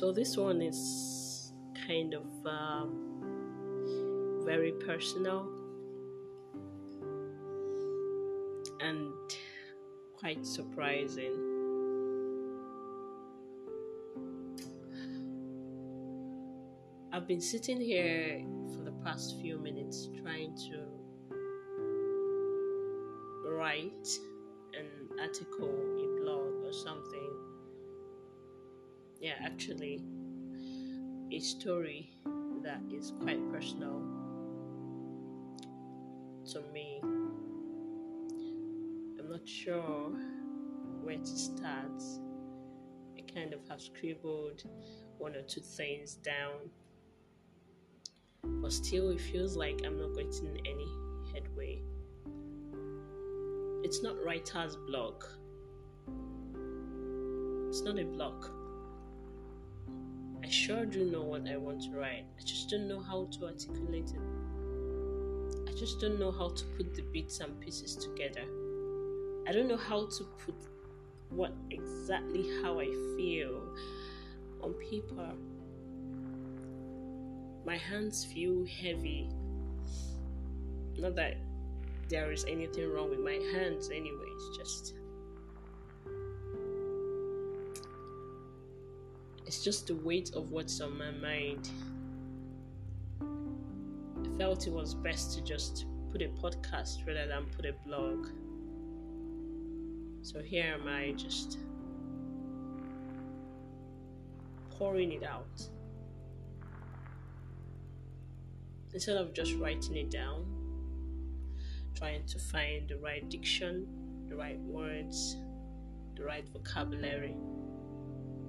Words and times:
So 0.00 0.12
this 0.12 0.36
one 0.36 0.62
is 0.62 1.52
kind 1.86 2.14
of 2.14 2.24
um, 2.46 4.42
very 4.44 4.72
personal 4.72 5.48
and 8.80 9.12
quite 10.16 10.46
surprising. 10.46 11.34
I've 17.12 17.26
been 17.26 17.40
sitting 17.40 17.80
here 17.80 18.44
for 18.76 18.84
the 18.84 18.92
past 19.04 19.40
few 19.40 19.58
minutes 19.58 20.08
trying 20.22 20.56
to 20.70 20.86
write 23.50 24.08
article, 25.20 25.68
a 25.68 26.22
blog, 26.22 26.64
or 26.64 26.72
something. 26.72 27.30
Yeah, 29.20 29.34
actually, 29.42 30.02
a 31.30 31.38
story 31.40 32.10
that 32.62 32.80
is 32.92 33.12
quite 33.20 33.40
personal 33.52 34.02
to 36.52 36.62
me. 36.72 37.00
I'm 39.18 39.28
not 39.28 39.46
sure 39.46 40.10
where 41.02 41.18
to 41.18 41.26
start. 41.26 42.02
I 43.16 43.22
kind 43.32 43.52
of 43.52 43.60
have 43.68 43.80
scribbled 43.80 44.64
one 45.18 45.36
or 45.36 45.42
two 45.42 45.60
things 45.60 46.14
down, 46.16 46.70
but 48.42 48.72
still, 48.72 49.10
it 49.10 49.20
feels 49.20 49.56
like 49.56 49.82
I'm 49.84 49.98
not 49.98 50.14
getting 50.16 50.58
any. 50.66 50.99
It's 53.90 54.04
not 54.04 54.24
writer's 54.24 54.76
block. 54.86 55.28
It's 57.70 57.82
not 57.82 57.98
a 57.98 58.04
block. 58.04 58.52
I 60.44 60.48
sure 60.48 60.86
do 60.86 61.10
know 61.10 61.22
what 61.22 61.48
I 61.48 61.56
want 61.56 61.82
to 61.82 61.98
write. 61.98 62.24
I 62.38 62.40
just 62.44 62.70
don't 62.70 62.86
know 62.86 63.00
how 63.00 63.28
to 63.32 63.46
articulate 63.46 64.12
it. 64.14 65.68
I 65.68 65.72
just 65.76 66.00
don't 66.00 66.20
know 66.20 66.30
how 66.30 66.50
to 66.50 66.64
put 66.76 66.94
the 66.94 67.02
bits 67.02 67.40
and 67.40 67.60
pieces 67.60 67.96
together. 67.96 68.44
I 69.48 69.50
don't 69.50 69.66
know 69.66 69.76
how 69.76 70.06
to 70.06 70.24
put 70.46 70.54
what 71.30 71.52
exactly 71.70 72.48
how 72.62 72.78
I 72.78 72.86
feel 73.16 73.60
on 74.62 74.74
paper. 74.74 75.32
My 77.66 77.76
hands 77.76 78.24
feel 78.24 78.64
heavy. 78.66 79.28
Not 80.96 81.16
that 81.16 81.38
there 82.10 82.32
is 82.32 82.44
anything 82.46 82.92
wrong 82.92 83.08
with 83.08 83.20
my 83.20 83.38
hands, 83.52 83.88
anyways, 83.88 84.56
just. 84.56 84.94
It's 89.46 89.64
just 89.64 89.86
the 89.86 89.94
weight 89.94 90.32
of 90.34 90.50
what's 90.50 90.80
on 90.80 90.98
my 90.98 91.12
mind. 91.12 91.70
I 93.22 94.38
felt 94.38 94.66
it 94.66 94.72
was 94.72 94.94
best 94.94 95.34
to 95.36 95.44
just 95.44 95.86
put 96.10 96.20
a 96.22 96.28
podcast 96.28 97.06
rather 97.06 97.26
than 97.26 97.46
put 97.56 97.64
a 97.64 97.72
blog. 97.86 98.26
So 100.22 100.40
here 100.40 100.76
am 100.80 100.86
I 100.86 101.12
just 101.16 101.58
pouring 104.70 105.12
it 105.12 105.22
out. 105.22 105.68
Instead 108.92 109.16
of 109.16 109.32
just 109.32 109.54
writing 109.54 109.96
it 109.96 110.10
down, 110.10 110.59
trying 112.00 112.24
to 112.24 112.38
find 112.38 112.88
the 112.88 112.96
right 112.96 113.28
diction, 113.28 113.86
the 114.26 114.34
right 114.34 114.58
words, 114.60 115.36
the 116.16 116.24
right 116.24 116.48
vocabulary. 116.48 117.36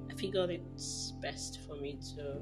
I 0.10 0.14
figured 0.14 0.52
it's 0.52 1.12
best 1.22 1.60
for 1.68 1.76
me 1.76 2.00
to 2.16 2.38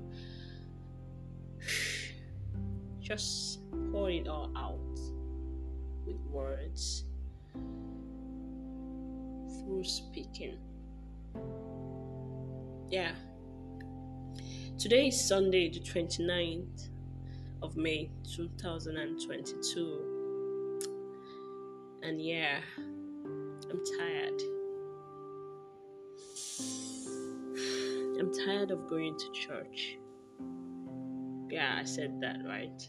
just 3.01 3.61
pour 3.91 4.11
it 4.11 4.27
all 4.27 4.51
out 4.55 4.99
with 6.05 6.21
words 6.29 7.05
through 9.63 9.83
speaking. 9.83 10.59
Yeah. 12.91 13.13
Today 14.77 15.07
is 15.07 15.27
Sunday, 15.27 15.69
the 15.71 15.79
29th 15.79 16.89
of 17.63 17.75
May 17.77 18.11
2022 18.35 20.18
and 22.03 22.21
yeah, 22.21 22.59
I'm 22.77 23.83
tired. 23.97 24.41
I'm 28.19 28.33
tired 28.45 28.71
of 28.71 28.87
going 28.87 29.17
to 29.17 29.31
church. 29.31 29.97
Yeah, 31.49 31.77
I 31.79 31.83
said 31.83 32.19
that 32.21 32.37
right. 32.45 32.87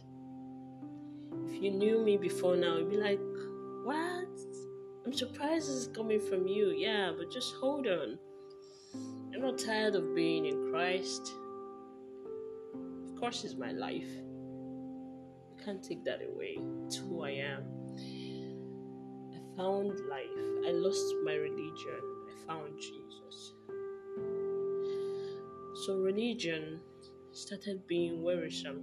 If 1.46 1.62
you 1.62 1.70
knew 1.70 2.02
me 2.04 2.16
before 2.16 2.56
now, 2.56 2.76
you'd 2.76 2.90
be 2.90 2.96
like, 2.96 3.20
What? 3.84 4.28
I'm 5.06 5.12
surprised 5.12 5.68
this 5.68 5.76
is 5.76 5.88
coming 5.88 6.20
from 6.20 6.46
you. 6.46 6.70
Yeah, 6.76 7.12
but 7.16 7.32
just 7.32 7.54
hold 7.54 7.86
on. 7.86 8.18
I'm 9.34 9.40
not 9.40 9.58
tired 9.58 9.94
of 9.94 10.14
being 10.14 10.46
in 10.46 10.70
Christ. 10.70 11.32
Of 12.74 13.18
course, 13.18 13.44
it's 13.44 13.54
my 13.54 13.72
life. 13.72 14.10
You 15.50 15.64
can't 15.64 15.82
take 15.82 16.04
that 16.04 16.20
away. 16.22 16.58
It's 16.86 16.96
who 16.96 17.22
I 17.22 17.30
am 17.30 17.79
found 19.60 20.00
life. 20.08 20.66
I 20.66 20.70
lost 20.70 21.14
my 21.22 21.34
religion. 21.34 22.00
I 22.28 22.46
found 22.46 22.80
Jesus. 22.80 23.52
So 25.84 25.96
religion 25.98 26.80
started 27.32 27.86
being 27.86 28.22
wearisome. 28.22 28.82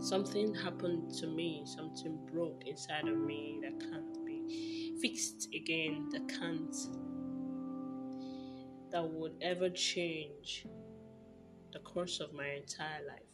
Something 0.00 0.54
happened 0.54 1.12
to 1.18 1.26
me, 1.26 1.62
something 1.64 2.18
broke 2.32 2.62
inside 2.66 3.08
of 3.08 3.16
me 3.16 3.58
that 3.62 3.80
can't 3.80 4.24
be 4.24 4.94
fixed 5.00 5.48
again, 5.54 6.08
that 6.12 6.28
can't, 6.28 6.74
that 8.90 9.04
would 9.04 9.34
ever 9.40 9.70
change 9.70 10.66
the 11.72 11.80
course 11.80 12.20
of 12.20 12.32
my 12.32 12.48
entire 12.48 13.00
life. 13.08 13.31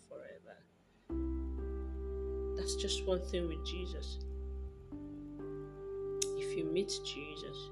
That's 2.58 2.74
just 2.74 3.06
one 3.06 3.20
thing 3.20 3.46
with 3.46 3.64
Jesus. 3.64 4.18
If 6.36 6.56
you 6.56 6.64
meet 6.64 6.92
Jesus, 7.04 7.70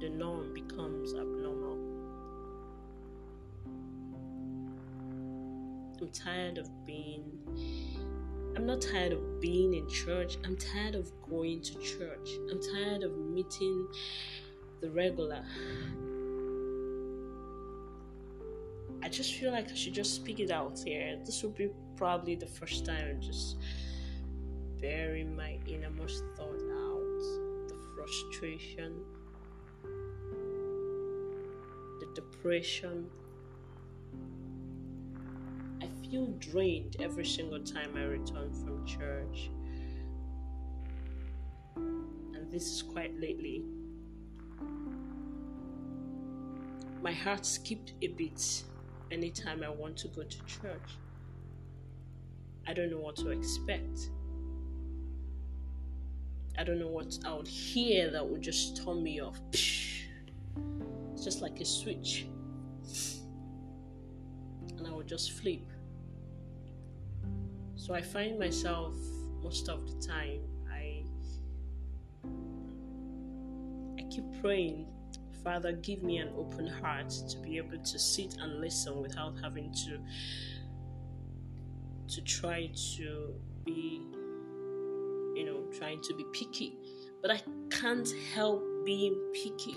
the 0.00 0.08
norm 0.08 0.52
becomes 0.52 1.14
abnormal. 1.14 1.78
I'm 6.00 6.10
tired 6.10 6.58
of 6.58 6.68
being, 6.84 7.22
I'm 8.56 8.66
not 8.66 8.80
tired 8.80 9.12
of 9.12 9.40
being 9.40 9.74
in 9.74 9.88
church. 9.88 10.36
I'm 10.44 10.56
tired 10.56 10.96
of 10.96 11.12
going 11.30 11.62
to 11.62 11.74
church. 11.74 12.28
I'm 12.50 12.60
tired 12.74 13.04
of 13.04 13.16
meeting 13.16 13.86
the 14.80 14.90
regular. 14.90 15.44
Just 19.10 19.34
feel 19.34 19.50
like 19.50 19.70
I 19.70 19.74
should 19.74 19.92
just 19.92 20.14
speak 20.14 20.40
it 20.40 20.50
out 20.50 20.78
here. 20.84 21.18
This 21.26 21.42
will 21.42 21.50
be 21.50 21.68
probably 21.96 22.36
the 22.36 22.46
first 22.46 22.86
time 22.86 23.04
I'm 23.06 23.20
just 23.20 23.56
baring 24.80 25.36
my 25.36 25.58
innermost 25.66 26.22
thought 26.36 26.46
out. 26.46 27.20
The 27.68 27.74
frustration, 27.94 28.94
the 31.98 32.06
depression. 32.14 33.10
I 35.82 35.88
feel 36.08 36.26
drained 36.38 36.96
every 37.00 37.26
single 37.26 37.60
time 37.60 37.96
I 37.96 38.04
return 38.04 38.52
from 38.52 38.86
church. 38.86 39.50
And 41.76 42.50
this 42.50 42.64
is 42.72 42.82
quite 42.82 43.20
lately. 43.20 43.64
My 47.02 47.12
heart 47.12 47.44
skipped 47.44 47.92
a 48.02 48.08
bit 48.08 48.64
anytime 49.10 49.62
I 49.62 49.68
want 49.68 49.96
to 49.98 50.08
go 50.08 50.22
to 50.22 50.38
church. 50.46 50.98
I 52.66 52.72
don't 52.72 52.90
know 52.90 52.98
what 52.98 53.16
to 53.16 53.30
expect. 53.30 54.10
I 56.58 56.64
don't 56.64 56.78
know 56.78 56.88
what 56.88 57.18
I 57.24 57.32
would 57.32 57.48
hear 57.48 58.10
that 58.10 58.26
would 58.26 58.42
just 58.42 58.84
turn 58.84 59.02
me 59.02 59.20
off. 59.20 59.40
It's 59.52 61.24
just 61.24 61.42
like 61.42 61.60
a 61.60 61.64
switch. 61.64 62.26
And 64.76 64.86
I 64.86 64.90
would 64.92 65.06
just 65.06 65.32
flip. 65.32 65.68
So 67.76 67.94
I 67.94 68.02
find 68.02 68.38
myself 68.38 68.94
most 69.42 69.68
of 69.68 69.86
the 69.86 70.06
time 70.06 70.40
I 70.70 71.02
I 73.98 74.02
keep 74.10 74.24
praying 74.40 74.86
Father, 75.42 75.72
give 75.72 76.02
me 76.02 76.18
an 76.18 76.30
open 76.36 76.66
heart 76.66 77.10
to 77.28 77.38
be 77.38 77.56
able 77.56 77.78
to 77.78 77.98
sit 77.98 78.36
and 78.40 78.60
listen 78.60 79.00
without 79.00 79.34
having 79.42 79.72
to 79.86 79.98
to 82.08 82.20
try 82.22 82.68
to 82.96 83.34
be 83.64 84.02
you 85.34 85.44
know, 85.44 85.62
trying 85.78 86.00
to 86.02 86.14
be 86.14 86.24
picky. 86.32 86.76
But 87.22 87.30
I 87.30 87.42
can't 87.70 88.08
help 88.34 88.62
being 88.84 89.14
picky. 89.32 89.76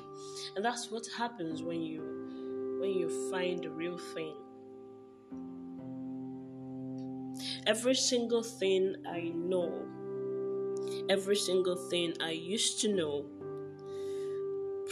And 0.56 0.64
that's 0.64 0.92
what 0.92 1.06
happens 1.18 1.62
when 1.62 1.82
you 1.82 2.02
when 2.80 2.92
you 2.92 3.32
find 3.32 3.64
the 3.64 3.70
real 3.70 3.98
thing. 3.98 4.36
Every 7.66 7.96
single 7.96 8.44
thing 8.44 8.96
I 9.08 9.32
know, 9.34 9.88
every 11.10 11.38
single 11.38 11.78
thing 11.90 12.14
I 12.22 12.32
used 12.32 12.82
to 12.82 12.94
know 12.94 13.26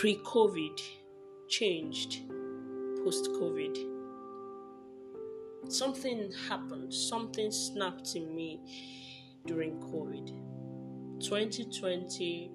pre 0.01 0.17
COVID 0.23 0.81
changed 1.47 2.21
post 3.03 3.29
COVID. 3.33 3.77
Something 5.67 6.31
happened, 6.49 6.91
something 6.91 7.51
snapped 7.51 8.15
in 8.15 8.35
me 8.35 8.59
during 9.45 9.79
COVID. 9.79 10.25
2020 11.23 12.51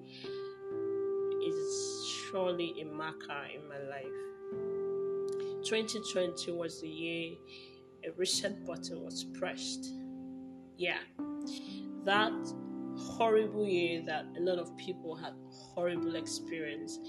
is 1.47 2.05
surely 2.29 2.81
a 2.81 2.85
marker 2.85 3.45
in 3.55 3.65
my 3.69 3.79
life. 3.95 5.63
2020 5.63 6.51
was 6.51 6.81
the 6.81 6.89
year 6.89 7.37
a 8.05 8.11
reset 8.17 8.65
button 8.65 9.05
was 9.05 9.23
pressed. 9.23 9.93
Yeah, 10.75 10.99
that 12.03 12.33
horrible 12.97 13.67
year 13.67 14.01
that 14.05 14.25
a 14.37 14.41
lot 14.41 14.57
of 14.59 14.75
people 14.77 15.15
had 15.15 15.33
horrible 15.51 16.15
experience. 16.15 16.99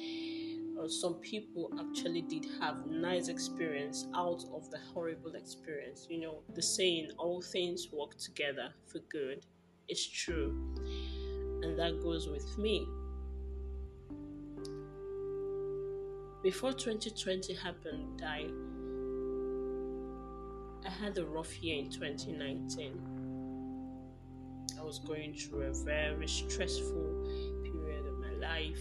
Or 0.79 0.89
some 0.89 1.15
people 1.15 1.71
actually 1.81 2.23
did 2.23 2.47
have 2.61 2.87
nice 2.87 3.29
experience 3.29 4.07
out 4.15 4.45
of 4.55 4.71
the 4.71 4.79
horrible 4.93 5.35
experience. 5.35 6.07
You 6.09 6.21
know 6.21 6.43
the 6.55 6.63
saying 6.63 7.11
all 7.19 7.43
things 7.43 7.89
work 7.93 8.17
together 8.17 8.73
for 8.87 9.01
good. 9.11 9.45
Is 9.89 10.07
true. 10.07 10.75
And 11.63 11.79
that 11.79 12.01
goes 12.03 12.29
with 12.29 12.59
me. 12.59 12.87
Before 16.43 16.73
2020 16.73 17.55
happened 17.55 18.23
i 18.25 18.47
i 20.87 20.91
had 20.91 21.19
a 21.19 21.27
rough 21.27 21.61
year 21.63 21.79
in 21.79 21.91
2019 21.91 23.18
i 24.81 24.85
was 24.85 24.99
going 25.01 25.35
through 25.35 25.63
a 25.63 25.73
very 25.73 26.29
stressful 26.29 27.63
period 27.63 28.07
of 28.07 28.19
my 28.19 28.33
life 28.41 28.81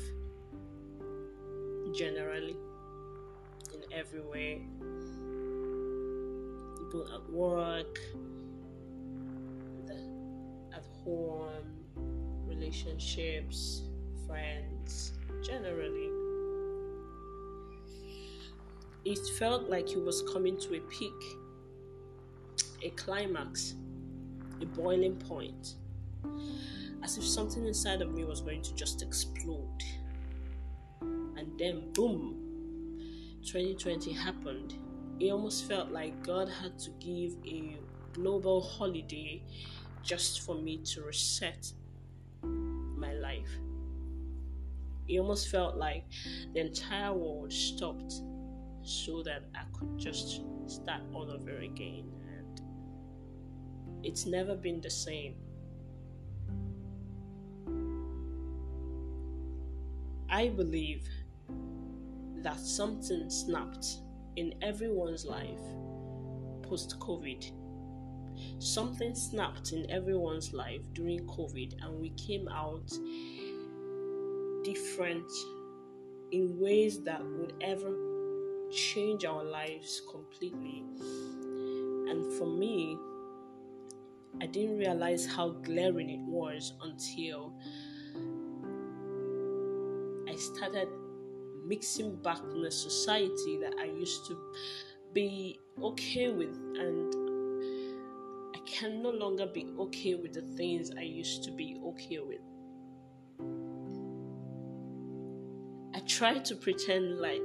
generally 1.94 2.55
in 3.73 3.81
every 3.91 4.21
way. 4.21 4.61
People 6.77 7.07
at 7.13 7.29
work 7.31 7.99
at 10.75 10.85
home 11.03 11.73
relationships 12.45 13.83
friends 14.25 15.13
generally. 15.45 16.09
It 19.05 19.19
felt 19.39 19.69
like 19.69 19.91
it 19.91 20.03
was 20.03 20.21
coming 20.33 20.57
to 20.59 20.75
a 20.75 20.79
peak 20.81 21.11
a 22.83 22.89
climax 22.91 23.73
a 24.61 24.65
boiling 24.65 25.15
point 25.15 25.75
as 27.03 27.18
if 27.18 27.25
something 27.25 27.65
inside 27.65 28.01
of 28.01 28.13
me 28.13 28.24
was 28.24 28.41
going 28.41 28.62
to 28.62 28.74
just 28.74 29.01
explode. 29.01 29.83
And 31.01 31.57
then 31.57 31.91
boom 31.94 32.47
2020 33.45 34.12
happened. 34.12 34.75
It 35.19 35.31
almost 35.31 35.68
felt 35.68 35.91
like 35.91 36.21
god 36.24 36.50
had 36.50 36.77
to 36.79 36.89
give 37.00 37.33
a 37.45 37.77
global 38.13 38.62
holiday 38.62 39.41
just 40.03 40.41
for 40.41 40.56
me 40.56 40.77
to 40.77 41.03
reset 41.03 41.71
my 42.44 43.13
life. 43.13 43.50
It 45.07 45.19
almost 45.19 45.50
felt 45.50 45.77
like 45.77 46.06
the 46.53 46.59
entire 46.59 47.13
world 47.13 47.53
stopped 47.53 48.13
so 48.83 49.21
that 49.24 49.44
i 49.56 49.63
could 49.74 49.97
just 49.97 50.41
start 50.65 51.01
all 51.13 51.31
over 51.31 51.57
again. 51.59 52.03
And 52.38 52.62
it's 54.03 54.25
never 54.25 54.56
been 54.56 54.81
the 54.81 54.89
same 54.89 55.35
I 60.29 60.50
believe 60.50 61.07
that 62.44 62.59
something 62.59 63.29
snapped 63.29 63.85
in 64.35 64.53
everyone's 64.62 65.25
life 65.25 65.59
post 66.63 67.00
COVID. 67.00 67.51
Something 68.59 69.15
snapped 69.15 69.71
in 69.71 69.89
everyone's 69.89 70.53
life 70.53 70.81
during 70.94 71.25
COVID, 71.27 71.81
and 71.81 72.00
we 72.00 72.09
came 72.12 72.47
out 72.50 72.88
different 74.63 75.31
in 76.31 76.59
ways 76.59 77.03
that 77.03 77.24
would 77.24 77.53
ever 77.62 77.95
change 78.71 79.25
our 79.25 79.44
lives 79.44 80.01
completely. 80.12 80.83
And 82.09 82.33
for 82.38 82.47
me, 82.47 82.97
I 84.41 84.45
didn't 84.45 84.77
realize 84.77 85.25
how 85.25 85.50
glaring 85.50 86.09
it 86.09 86.19
was 86.19 86.74
until 86.81 87.53
started 90.38 90.88
mixing 91.66 92.16
back 92.22 92.39
in 92.54 92.66
a 92.66 92.72
society 92.72 93.57
that 93.62 93.75
I 93.80 93.86
used 93.86 94.25
to 94.28 94.38
be 95.13 95.60
okay 95.81 96.30
with, 96.30 96.56
and 96.78 97.13
I 98.56 98.60
can 98.66 99.01
no 99.01 99.10
longer 99.10 99.45
be 99.45 99.68
okay 99.80 100.16
with 100.16 100.34
the 100.34 100.42
things 100.56 100.92
I 100.98 101.01
used 101.01 101.44
to 101.44 101.51
be 101.51 101.80
okay 101.84 102.19
with. 102.19 102.42
I 105.94 106.00
tried 106.01 106.45
to 106.45 106.56
pretend 106.56 107.19
like 107.19 107.42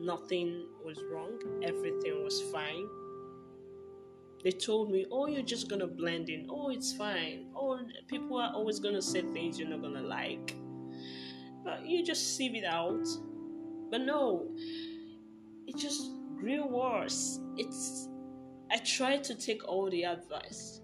nothing 0.00 0.66
was 0.84 1.00
wrong, 1.10 1.38
everything 1.62 2.24
was 2.24 2.42
fine. 2.52 2.88
They 4.42 4.50
told 4.50 4.90
me, 4.90 5.06
Oh, 5.10 5.28
you're 5.28 5.42
just 5.42 5.68
gonna 5.68 5.86
blend 5.86 6.28
in. 6.28 6.46
Oh, 6.50 6.70
it's 6.70 6.92
fine. 6.92 7.46
Oh, 7.54 7.78
people 8.08 8.38
are 8.38 8.52
always 8.52 8.80
gonna 8.80 9.00
say 9.02 9.22
things 9.22 9.58
you're 9.58 9.68
not 9.68 9.82
gonna 9.82 10.02
like 10.02 10.56
but 11.64 11.86
you 11.86 12.04
just 12.04 12.36
sieve 12.36 12.54
it 12.54 12.64
out. 12.64 13.06
But 13.90 14.02
no, 14.02 14.48
it 15.66 15.76
just 15.76 16.10
grew 16.36 16.66
worse. 16.66 17.38
It's 17.56 18.08
I 18.70 18.78
tried 18.78 19.22
to 19.24 19.34
take 19.34 19.68
all 19.68 19.90
the 19.90 20.04
advice. 20.04 20.80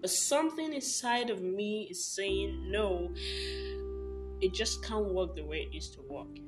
But 0.00 0.10
something 0.10 0.72
inside 0.72 1.28
of 1.28 1.42
me 1.42 1.88
is 1.90 2.14
saying 2.14 2.70
no, 2.70 3.12
it 4.40 4.54
just 4.54 4.84
can't 4.84 5.12
work 5.12 5.34
the 5.34 5.44
way 5.44 5.58
it 5.62 5.74
used 5.74 5.94
to 5.94 6.02
work. 6.08 6.38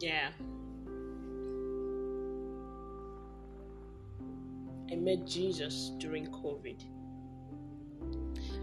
Yeah. 0.00 0.30
I 4.90 4.94
met 4.94 5.26
Jesus 5.26 5.92
during 5.98 6.28
COVID. 6.28 6.82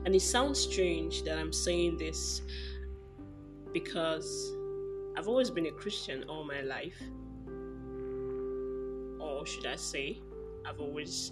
And 0.06 0.14
it 0.14 0.22
sounds 0.22 0.60
strange 0.60 1.24
that 1.24 1.40
I'm 1.40 1.52
saying 1.52 1.98
this 1.98 2.44
because 3.74 4.54
I've 5.18 5.28
always 5.28 5.50
been 5.50 5.66
a 5.66 5.72
Christian 5.72 6.24
all 6.30 6.44
my 6.44 6.62
life. 6.62 7.02
Or 9.20 9.46
should 9.48 9.66
I 9.66 9.76
say, 9.76 10.20
I've 10.64 10.80
always, 10.80 11.32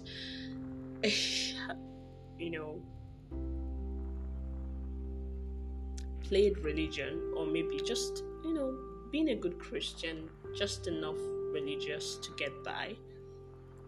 you 1.04 2.50
know, 2.50 2.82
played 6.20 6.58
religion 6.58 7.32
or 7.36 7.46
maybe 7.46 7.78
just, 7.78 8.24
you 8.44 8.54
know, 8.54 8.76
being 9.12 9.28
a 9.28 9.36
good 9.36 9.60
Christian, 9.60 10.28
just 10.56 10.88
enough 10.88 11.18
religious 11.52 12.16
to 12.16 12.32
get 12.36 12.64
by 12.64 12.96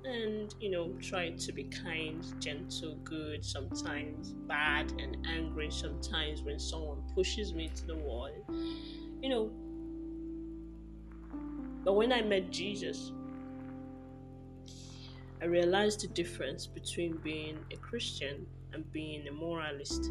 and 0.07 0.55
you 0.61 0.71
know 0.71 0.93
try 1.01 1.31
to 1.31 1.53
be 1.53 1.65
kind 1.65 2.25
gentle 2.39 2.97
good 3.03 3.45
sometimes 3.45 4.33
bad 4.47 4.93
and 5.01 5.17
angry 5.29 5.71
sometimes 5.71 6.43
when 6.43 6.59
someone 6.59 7.03
pushes 7.15 7.53
me 7.53 7.71
to 7.75 7.87
the 7.87 7.97
wall 7.97 8.31
you 9.23 9.29
know. 9.29 9.51
But 11.85 11.95
when 11.95 12.13
i 12.13 12.21
met 12.21 12.51
jesus 12.51 13.13
i 15.41 15.45
realized 15.45 16.01
the 16.01 16.09
difference 16.09 16.67
between 16.67 17.17
being 17.19 17.59
a 17.73 17.77
christian 17.77 18.47
and 18.73 18.91
being 18.93 19.27
a 19.29 19.33
moralist. 19.33 20.11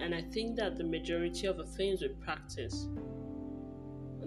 And 0.00 0.14
i 0.14 0.22
think 0.22 0.56
that 0.56 0.76
the 0.76 0.84
majority 0.84 1.46
of 1.46 1.56
the 1.56 1.66
things 1.66 2.02
we 2.02 2.08
practice 2.08 2.88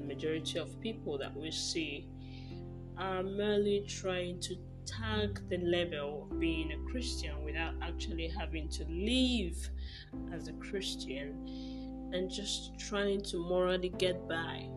majority 0.03 0.59
of 0.59 0.79
people 0.81 1.17
that 1.17 1.35
we 1.35 1.51
see 1.51 2.07
are 2.97 3.23
merely 3.23 3.85
trying 3.87 4.39
to 4.41 4.55
tag 4.85 5.39
the 5.49 5.57
level 5.57 6.27
of 6.29 6.39
being 6.39 6.71
a 6.71 6.91
Christian 6.91 7.43
without 7.43 7.73
actually 7.81 8.27
having 8.27 8.69
to 8.69 8.85
live 8.85 9.69
as 10.33 10.47
a 10.47 10.53
Christian 10.53 12.09
and 12.13 12.29
just 12.29 12.77
trying 12.77 13.21
to 13.23 13.37
morally 13.37 13.89
get 13.89 14.27
by. 14.27 14.67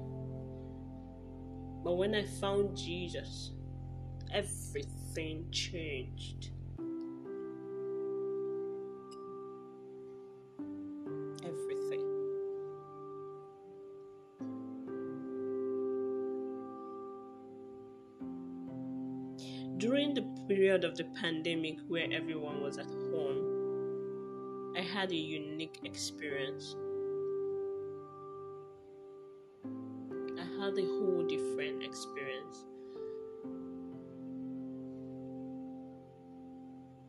But 1.84 1.96
when 1.96 2.14
I 2.14 2.24
found 2.24 2.76
Jesus, 2.76 3.52
everything 4.32 5.46
changed. 5.50 6.50
Period 20.48 20.84
of 20.84 20.96
the 20.96 21.04
pandemic 21.20 21.78
where 21.88 22.06
everyone 22.12 22.62
was 22.62 22.78
at 22.78 22.86
home, 22.86 24.74
I 24.76 24.80
had 24.80 25.10
a 25.10 25.16
unique 25.16 25.80
experience. 25.84 26.76
I 29.64 30.44
had 30.60 30.78
a 30.78 30.82
whole 30.82 31.24
different 31.28 31.82
experience. 31.82 32.64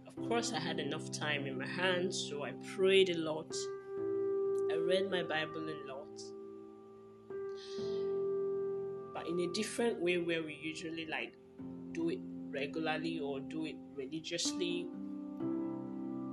Of 0.08 0.28
course, 0.28 0.52
I 0.54 0.60
had 0.60 0.80
enough 0.80 1.12
time 1.12 1.46
in 1.46 1.58
my 1.58 1.68
hands, 1.68 2.18
so 2.30 2.44
I 2.44 2.54
prayed 2.76 3.10
a 3.10 3.18
lot. 3.18 3.54
I 4.72 4.76
read 4.76 5.12
my 5.12 5.24
Bible 5.24 5.70
a 5.70 5.78
lot. 5.88 6.22
But 9.14 9.28
in 9.28 9.40
a 9.40 9.54
different 9.54 10.02
way, 10.02 10.18
where 10.18 10.42
we 10.42 10.58
usually 10.62 11.06
like 11.06 11.34
do 11.92 12.10
it 12.10 12.20
regularly 12.58 13.20
or 13.20 13.40
do 13.40 13.66
it 13.66 13.76
religiously. 13.96 14.88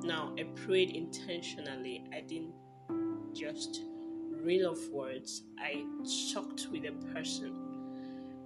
Now, 0.03 0.35
I 0.39 0.45
prayed 0.65 0.91
intentionally. 0.91 2.05
I 2.13 2.21
didn't 2.21 2.55
just 3.35 3.83
read 4.31 4.65
off 4.65 4.89
words, 4.91 5.43
I 5.59 5.85
talked 6.33 6.69
with 6.71 6.85
a 6.85 6.93
person. 7.13 7.53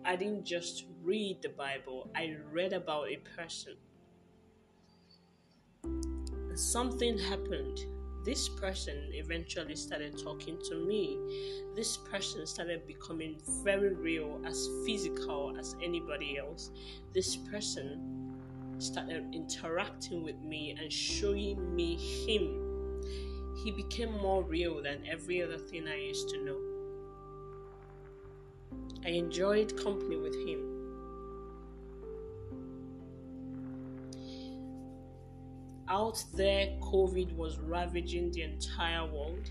I 0.04 0.16
didn't 0.16 0.44
just 0.44 0.84
read 1.02 1.42
the 1.42 1.48
Bible, 1.48 2.08
I 2.14 2.36
read 2.52 2.72
about 2.72 3.08
a 3.08 3.16
person 3.36 3.74
something 6.58 7.16
happened. 7.16 7.78
This 8.28 8.46
person 8.46 8.94
eventually 9.14 9.74
started 9.74 10.18
talking 10.22 10.58
to 10.64 10.74
me. 10.74 11.16
This 11.74 11.96
person 11.96 12.46
started 12.46 12.86
becoming 12.86 13.40
very 13.64 13.94
real, 13.94 14.38
as 14.44 14.68
physical 14.84 15.56
as 15.58 15.74
anybody 15.82 16.36
else. 16.36 16.70
This 17.14 17.36
person 17.36 18.36
started 18.76 19.24
interacting 19.32 20.22
with 20.22 20.38
me 20.42 20.76
and 20.78 20.92
showing 20.92 21.74
me 21.74 21.96
him. 21.96 23.00
He 23.64 23.70
became 23.70 24.12
more 24.12 24.42
real 24.42 24.82
than 24.82 25.06
every 25.10 25.42
other 25.42 25.56
thing 25.56 25.88
I 25.88 25.96
used 25.96 26.28
to 26.28 26.44
know. 26.44 26.60
I 29.06 29.08
enjoyed 29.08 29.82
company 29.82 30.16
with 30.16 30.34
him. 30.46 30.77
Out 35.88 36.22
there, 36.34 36.68
COVID 36.80 37.34
was 37.34 37.58
ravaging 37.58 38.30
the 38.32 38.42
entire 38.42 39.06
world. 39.06 39.50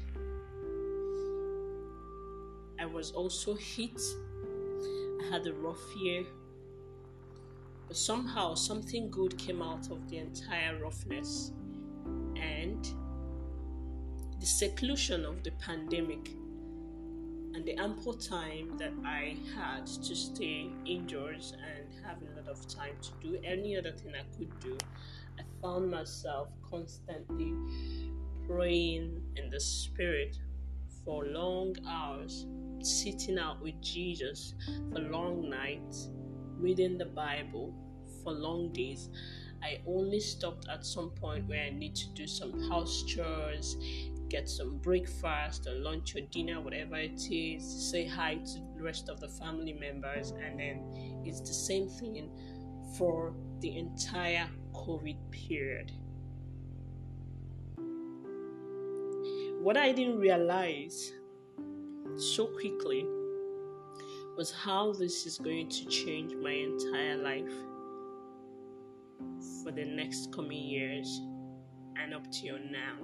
I 2.79 2.85
was 2.85 3.11
also 3.11 3.55
hit. 3.55 3.99
I 5.21 5.29
had 5.31 5.47
a 5.47 5.53
rough 5.53 5.95
year. 5.95 6.25
But 7.87 7.97
somehow, 7.97 8.53
something 8.55 9.09
good 9.09 9.37
came 9.37 9.61
out 9.61 9.89
of 9.89 10.09
the 10.09 10.17
entire 10.17 10.77
roughness. 10.77 11.51
And 12.35 12.87
the 14.39 14.45
seclusion 14.45 15.25
of 15.25 15.43
the 15.43 15.51
pandemic 15.51 16.29
and 17.55 17.65
the 17.65 17.75
ample 17.77 18.13
time 18.13 18.77
that 18.77 18.91
I 19.03 19.37
had 19.55 19.87
to 19.87 20.15
stay 20.15 20.69
indoors 20.85 21.53
and 21.53 22.05
have 22.05 22.17
a 22.21 22.39
lot 22.39 22.47
of 22.47 22.67
time 22.67 22.93
to 23.01 23.09
do 23.19 23.39
any 23.43 23.75
other 23.75 23.91
thing 23.93 24.13
I 24.13 24.37
could 24.37 24.59
do 24.59 24.77
found 25.61 25.89
myself 25.89 26.49
constantly 26.69 27.53
praying 28.47 29.21
in 29.35 29.49
the 29.49 29.59
spirit 29.59 30.37
for 31.03 31.25
long 31.25 31.75
hours, 31.87 32.45
sitting 32.81 33.37
out 33.37 33.61
with 33.61 33.79
Jesus 33.81 34.53
for 34.91 34.99
long 34.99 35.49
nights, 35.49 36.09
reading 36.57 36.97
the 36.97 37.05
Bible 37.05 37.73
for 38.23 38.31
long 38.31 38.71
days. 38.73 39.09
I 39.63 39.79
only 39.87 40.19
stopped 40.19 40.67
at 40.69 40.85
some 40.85 41.09
point 41.11 41.47
where 41.47 41.63
I 41.63 41.69
need 41.69 41.95
to 41.95 42.09
do 42.13 42.27
some 42.27 42.69
house 42.69 43.03
chores, 43.03 43.77
get 44.29 44.49
some 44.49 44.77
breakfast 44.77 45.67
or 45.67 45.73
lunch 45.75 46.15
or 46.15 46.21
dinner, 46.21 46.61
whatever 46.61 46.97
it 46.97 47.31
is, 47.31 47.89
say 47.89 48.05
hi 48.05 48.35
to 48.35 48.59
the 48.75 48.83
rest 48.83 49.09
of 49.09 49.19
the 49.19 49.29
family 49.29 49.73
members, 49.73 50.31
and 50.31 50.59
then 50.59 51.23
it's 51.25 51.39
the 51.39 51.53
same 51.53 51.87
thing 51.87 52.29
for 52.97 53.33
the 53.59 53.77
entire 53.77 54.47
COVID 54.73 55.17
period. 55.31 55.91
What 59.61 59.77
I 59.77 59.91
didn't 59.91 60.19
realize 60.19 61.11
so 62.17 62.47
quickly 62.47 63.05
was 64.37 64.51
how 64.51 64.93
this 64.93 65.25
is 65.25 65.37
going 65.39 65.69
to 65.69 65.85
change 65.85 66.33
my 66.35 66.51
entire 66.51 67.17
life 67.17 67.51
for 69.63 69.71
the 69.71 69.83
next 69.83 70.31
coming 70.31 70.63
years 70.63 71.21
and 71.97 72.13
up 72.13 72.31
till 72.31 72.59
now. 72.59 72.95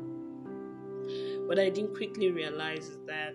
What 1.48 1.60
I 1.60 1.70
didn't 1.70 1.96
quickly 1.96 2.32
realize 2.32 2.88
is 2.88 2.98
that 3.08 3.34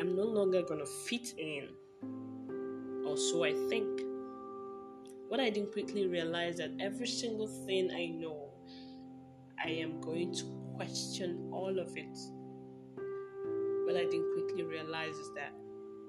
I'm 0.00 0.16
no 0.16 0.24
longer 0.24 0.62
going 0.62 0.80
to 0.80 0.86
fit 0.86 1.34
in, 1.38 1.68
or 3.06 3.16
so 3.16 3.44
I 3.44 3.52
think. 3.68 4.05
What 5.28 5.40
I 5.40 5.50
didn't 5.50 5.72
quickly 5.72 6.06
realize 6.06 6.58
that 6.58 6.70
every 6.78 7.08
single 7.08 7.48
thing 7.66 7.90
I 7.90 8.06
know, 8.06 8.50
I 9.62 9.70
am 9.70 10.00
going 10.00 10.32
to 10.34 10.44
question 10.76 11.50
all 11.52 11.80
of 11.80 11.96
it. 11.96 12.16
What 13.86 13.96
I 13.96 14.04
didn't 14.04 14.32
quickly 14.34 14.62
realize 14.62 15.16
is 15.16 15.32
that 15.34 15.52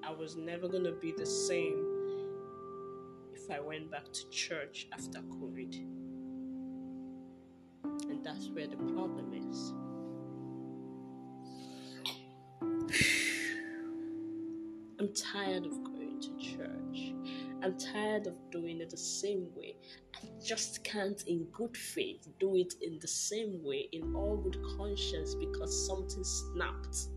I 0.06 0.12
was 0.12 0.36
never 0.36 0.68
going 0.68 0.84
to 0.84 0.92
be 0.92 1.12
the 1.16 1.26
same 1.26 1.84
if 3.34 3.50
I 3.50 3.58
went 3.58 3.90
back 3.90 4.04
to 4.12 4.30
church 4.30 4.86
after 4.92 5.18
COVID. 5.18 5.74
And 8.08 8.24
that's 8.24 8.50
where 8.50 8.68
the 8.68 8.76
problem 8.76 9.34
is. 9.34 9.72
I'm 15.00 15.12
tired 15.12 15.66
of 15.66 15.82
going 15.82 16.20
to 16.20 16.36
church. 16.38 17.14
I'm 17.62 17.76
tired 17.76 18.26
of 18.26 18.34
doing 18.50 18.80
it 18.80 18.90
the 18.90 18.96
same 18.96 19.48
way. 19.56 19.74
I 20.14 20.26
just 20.44 20.84
can't, 20.84 21.22
in 21.26 21.44
good 21.52 21.76
faith, 21.76 22.28
do 22.38 22.56
it 22.56 22.74
in 22.80 22.98
the 23.00 23.08
same 23.08 23.62
way, 23.64 23.88
in 23.92 24.14
all 24.14 24.36
good 24.36 24.58
conscience, 24.76 25.34
because 25.34 25.86
something 25.86 26.22
snapped. 26.22 27.08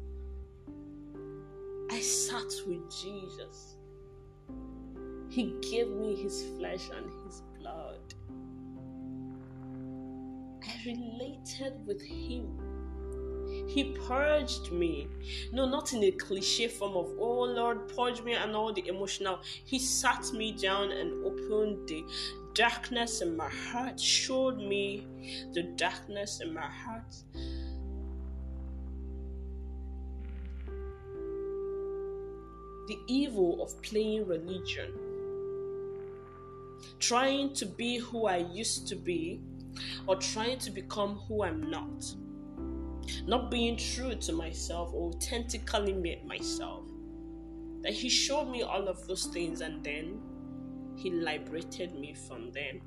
I 1.91 1.99
sat 1.99 2.51
with 2.65 2.89
Jesus. 2.89 3.75
He 5.29 5.55
gave 5.61 5.89
me 5.89 6.15
his 6.15 6.43
flesh 6.57 6.89
and 6.95 7.05
his 7.25 7.43
blood. 7.59 7.99
I 10.63 10.73
related 10.85 11.85
with 11.85 12.01
him 12.01 12.57
he 13.67 13.95
purged 14.07 14.71
me. 14.71 15.07
No, 15.51 15.67
not 15.67 15.93
in 15.93 16.03
a 16.03 16.11
cliche 16.11 16.67
form 16.67 16.95
of, 16.97 17.09
oh 17.17 17.43
Lord, 17.43 17.87
purge 17.95 18.21
me 18.21 18.33
and 18.33 18.55
all 18.55 18.73
the 18.73 18.85
emotional. 18.87 19.39
He 19.65 19.79
sat 19.79 20.31
me 20.33 20.51
down 20.51 20.91
and 20.91 21.25
opened 21.25 21.87
the 21.87 22.03
darkness 22.53 23.21
in 23.21 23.35
my 23.35 23.49
heart, 23.49 23.99
showed 23.99 24.57
me 24.57 25.07
the 25.53 25.63
darkness 25.63 26.41
in 26.41 26.53
my 26.53 26.61
heart. 26.61 27.15
The 32.87 32.99
evil 33.07 33.63
of 33.63 33.81
playing 33.81 34.27
religion, 34.27 34.93
trying 36.99 37.53
to 37.53 37.65
be 37.65 37.99
who 37.99 38.25
I 38.25 38.37
used 38.37 38.87
to 38.89 38.95
be, 38.95 39.39
or 40.07 40.17
trying 40.17 40.59
to 40.59 40.71
become 40.71 41.15
who 41.27 41.43
I'm 41.43 41.69
not 41.69 42.13
not 43.25 43.51
being 43.51 43.77
true 43.77 44.15
to 44.15 44.33
myself, 44.33 44.91
or 44.93 45.09
authentically 45.09 45.93
me 45.93 46.21
myself. 46.25 46.83
That 47.81 47.93
He 47.93 48.09
showed 48.09 48.49
me 48.49 48.63
all 48.63 48.87
of 48.87 49.07
those 49.07 49.25
things 49.25 49.61
and 49.61 49.83
then 49.83 50.21
He 50.95 51.09
liberated 51.09 51.95
me 51.95 52.13
from 52.13 52.51
them. 52.51 52.81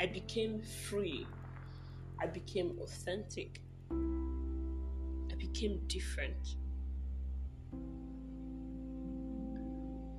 I 0.00 0.06
became 0.06 0.62
free. 0.62 1.26
I 2.20 2.26
became 2.26 2.78
authentic. 2.80 3.60
I 3.90 5.34
became 5.36 5.80
different. 5.86 6.56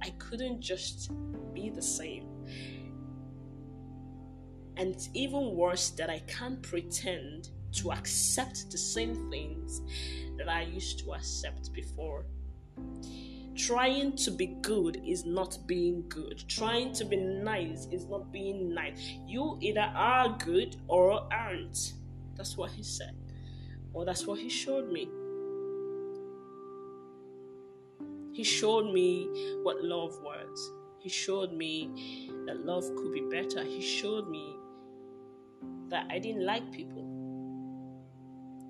I 0.03 0.09
couldn't 0.17 0.61
just 0.61 1.11
be 1.53 1.69
the 1.69 1.81
same. 1.81 2.25
And 4.77 4.93
it's 4.95 5.09
even 5.13 5.55
worse 5.55 5.89
that 5.91 6.09
I 6.09 6.19
can't 6.27 6.61
pretend 6.61 7.49
to 7.73 7.91
accept 7.91 8.69
the 8.71 8.77
same 8.77 9.29
things 9.29 9.81
that 10.37 10.49
I 10.49 10.63
used 10.63 10.99
to 10.99 11.13
accept 11.13 11.71
before. 11.73 12.25
Trying 13.55 14.15
to 14.17 14.31
be 14.31 14.47
good 14.61 15.01
is 15.05 15.25
not 15.25 15.57
being 15.67 16.05
good. 16.07 16.43
Trying 16.47 16.93
to 16.93 17.05
be 17.05 17.17
nice 17.17 17.87
is 17.91 18.05
not 18.07 18.31
being 18.31 18.73
nice. 18.73 19.13
You 19.27 19.57
either 19.61 19.91
are 19.93 20.37
good 20.39 20.77
or 20.87 21.27
aren't. 21.31 21.93
That's 22.35 22.57
what 22.57 22.71
he 22.71 22.81
said. 22.81 23.15
Or 23.93 24.05
that's 24.05 24.25
what 24.25 24.39
he 24.39 24.49
showed 24.49 24.89
me. 24.91 25.09
He 28.33 28.43
showed 28.43 28.93
me 28.93 29.27
what 29.63 29.83
love 29.83 30.17
was. 30.23 30.71
He 30.99 31.09
showed 31.09 31.51
me 31.51 32.29
that 32.45 32.65
love 32.65 32.85
could 32.95 33.11
be 33.11 33.21
better. 33.29 33.63
He 33.63 33.81
showed 33.81 34.29
me 34.29 34.55
that 35.89 36.07
I 36.09 36.19
didn't 36.19 36.45
like 36.45 36.71
people. 36.71 37.10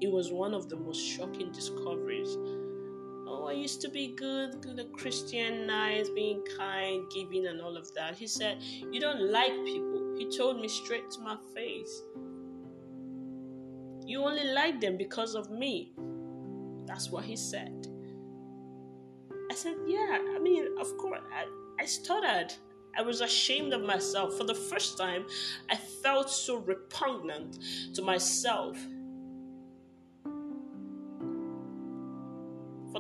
It 0.02 0.12
was 0.12 0.32
one 0.32 0.54
of 0.54 0.68
the 0.68 0.76
most 0.76 1.00
shocking 1.00 1.52
discoveries. 1.52 2.36
Oh, 3.28 3.46
I 3.48 3.54
used 3.54 3.82
to 3.82 3.90
be 3.90 4.16
good, 4.16 4.62
good 4.62 4.92
Christian, 4.94 5.68
nice, 5.68 6.10
being 6.10 6.44
kind, 6.58 7.10
giving, 7.14 7.46
and 7.46 7.62
all 7.62 7.78
of 7.78 7.94
that. 7.94 8.18
He 8.18 8.28
said, 8.28 8.58
You 8.92 9.00
don't 9.00 9.32
like 9.32 9.54
people. 9.64 10.16
He 10.18 10.36
told 10.36 10.60
me 10.60 10.68
straight 10.68 11.10
to 11.12 11.22
my 11.22 11.38
face. 11.54 12.02
You 14.06 14.24
only 14.24 14.52
like 14.52 14.82
them 14.82 14.98
because 14.98 15.36
of 15.36 15.50
me. 15.50 15.94
That's 16.86 17.10
what 17.10 17.24
he 17.24 17.36
said. 17.36 17.88
I 19.52 19.54
said, 19.54 19.76
Yeah, 19.86 20.20
I 20.36 20.40
mean, 20.40 20.66
of 20.80 20.98
course. 20.98 21.22
I, 21.32 21.46
I 21.80 21.86
stuttered. 21.86 22.54
I 22.98 23.02
was 23.02 23.22
ashamed 23.22 23.74
of 23.74 23.82
myself. 23.82 24.38
For 24.38 24.44
the 24.44 24.56
first 24.56 24.98
time, 24.98 25.26
I 25.70 25.76
felt 25.76 26.30
so 26.30 26.58
repugnant 26.58 27.60
to 27.94 28.02
myself. 28.02 28.78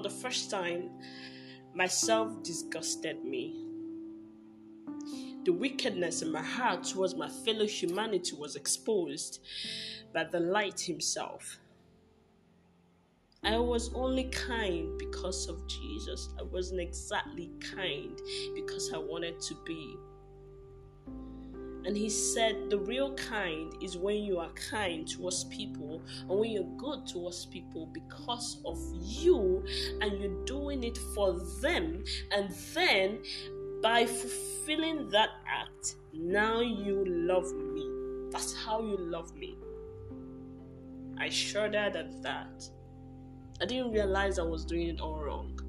The 0.01 0.09
first 0.09 0.51
time, 0.51 0.89
myself 1.73 2.43
disgusted 2.43 3.23
me. 3.23 3.65
The 5.45 5.53
wickedness 5.53 6.21
in 6.21 6.31
my 6.31 6.43
heart 6.43 6.83
towards 6.83 7.15
my 7.15 7.27
fellow 7.27 7.65
humanity 7.65 8.35
was 8.35 8.55
exposed 8.55 9.39
by 10.13 10.25
the 10.25 10.39
light 10.39 10.79
himself. 10.79 11.59
I 13.43 13.57
was 13.57 13.91
only 13.95 14.25
kind 14.25 14.99
because 14.99 15.49
of 15.49 15.67
Jesus. 15.67 16.29
I 16.39 16.43
wasn't 16.43 16.81
exactly 16.81 17.49
kind 17.75 18.19
because 18.53 18.93
I 18.93 18.99
wanted 18.99 19.39
to 19.41 19.55
be. 19.65 19.95
And 21.85 21.97
he 21.97 22.09
said, 22.09 22.69
The 22.69 22.79
real 22.79 23.13
kind 23.15 23.73
is 23.81 23.97
when 23.97 24.23
you 24.23 24.37
are 24.37 24.51
kind 24.71 25.07
towards 25.07 25.45
people 25.45 26.01
and 26.29 26.39
when 26.39 26.51
you're 26.51 26.77
good 26.77 27.07
towards 27.07 27.45
people 27.45 27.87
because 27.87 28.61
of 28.65 28.79
you 28.93 29.63
and 30.01 30.19
you're 30.19 30.45
doing 30.45 30.83
it 30.83 30.97
for 31.15 31.39
them. 31.61 32.03
And 32.31 32.51
then 32.73 33.19
by 33.81 34.05
fulfilling 34.05 35.09
that 35.09 35.29
act, 35.47 35.95
now 36.13 36.61
you 36.61 37.03
love 37.05 37.51
me. 37.53 37.87
That's 38.31 38.55
how 38.55 38.81
you 38.81 38.97
love 38.97 39.35
me. 39.35 39.57
I 41.19 41.29
shuddered 41.29 41.95
at 41.95 42.21
that. 42.23 42.69
I 43.61 43.65
didn't 43.65 43.91
realize 43.91 44.39
I 44.39 44.43
was 44.43 44.65
doing 44.65 44.87
it 44.87 45.01
all 45.01 45.19
wrong. 45.19 45.59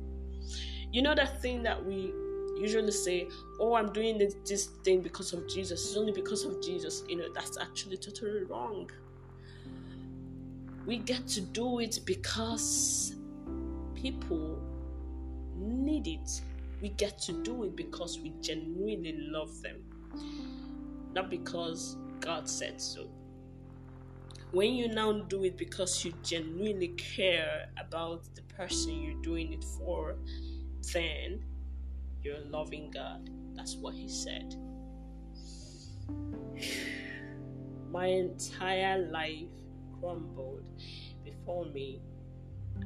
You 0.92 1.02
know 1.02 1.14
that 1.14 1.40
thing 1.40 1.62
that 1.62 1.85
we 1.85 2.12
usually 2.56 2.92
say, 2.92 3.28
Oh, 3.59 3.75
I'm 3.75 3.92
doing 3.92 4.18
this, 4.18 4.66
thing 4.85 5.00
because 5.00 5.32
of 5.32 5.49
Jesus. 5.49 5.87
It's 5.87 5.97
only 5.97 6.12
because 6.12 6.44
of 6.44 6.62
Jesus. 6.62 7.04
You 7.09 7.16
know, 7.16 7.32
that's 7.35 7.59
actually 7.59 7.97
totally 7.97 8.44
wrong. 8.44 8.90
We 10.87 10.99
get 10.99 11.26
to 11.28 11.40
do 11.40 11.78
it 11.78 12.00
because 12.04 13.14
people 13.94 14.61
need 15.56 16.09
it. 16.09 16.42
We 16.80 16.88
get 16.91 17.19
to 17.21 17.32
do 17.32 17.65
it 17.65 17.76
because 17.76 18.19
we 18.19 18.32
genuinely 18.41 19.17
love 19.19 19.62
them, 19.62 19.76
not 21.15 21.30
because 21.30 21.97
God 22.21 22.49
said 22.49 22.80
so 22.80 23.08
when 24.52 24.75
you 24.75 24.88
now 24.88 25.12
do 25.12 25.45
it 25.45 25.56
because 25.56 26.04
you 26.04 26.12
genuinely 26.23 26.88
care 26.88 27.69
about 27.78 28.23
the 28.34 28.43
person 28.54 29.02
you're 29.02 29.21
doing 29.23 29.52
it 29.54 29.65
for, 29.65 30.17
then 30.93 31.43
you're 32.23 32.37
a 32.37 32.45
loving 32.50 32.91
God. 32.91 33.30
That's 33.54 33.76
what 33.76 33.95
he 33.95 34.08
said. 34.08 34.54
My 37.91 38.06
entire 38.06 39.11
life 39.11 39.50
crumbled 40.00 40.65
before 41.25 41.67
me. 41.67 42.00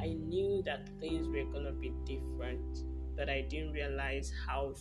I 0.00 0.08
knew 0.08 0.62
that 0.64 0.88
things 1.00 1.28
were 1.28 1.44
gonna 1.52 1.72
be 1.72 1.92
different, 2.04 2.84
but 3.16 3.28
I 3.28 3.42
didn't 3.42 3.72
realize 3.72 4.32
how 4.46 4.74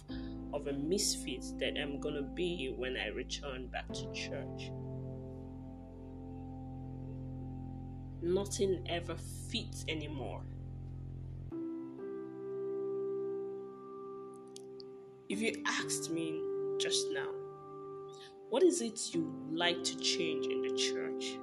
of 0.54 0.68
a 0.68 0.74
misfit 0.74 1.46
that 1.60 1.74
I'm 1.80 2.00
gonna 2.00 2.24
be 2.24 2.74
when 2.76 2.98
I 2.98 3.08
return 3.08 3.68
back 3.68 3.88
to 3.94 4.12
church. 4.14 4.72
nothing 8.26 8.84
ever 8.90 9.16
fits 9.50 9.86
anymore. 9.88 10.42
If 15.30 15.42
you 15.42 15.64
asked 15.66 16.12
me 16.12 16.42
just 16.80 17.08
now, 17.12 17.30
what 18.50 18.64
is 18.64 18.82
it 18.82 19.14
you 19.14 19.34
like 19.52 19.84
to 19.84 19.98
change 19.98 20.46
in 20.46 20.62
the 20.62 20.76
church? 20.76 21.38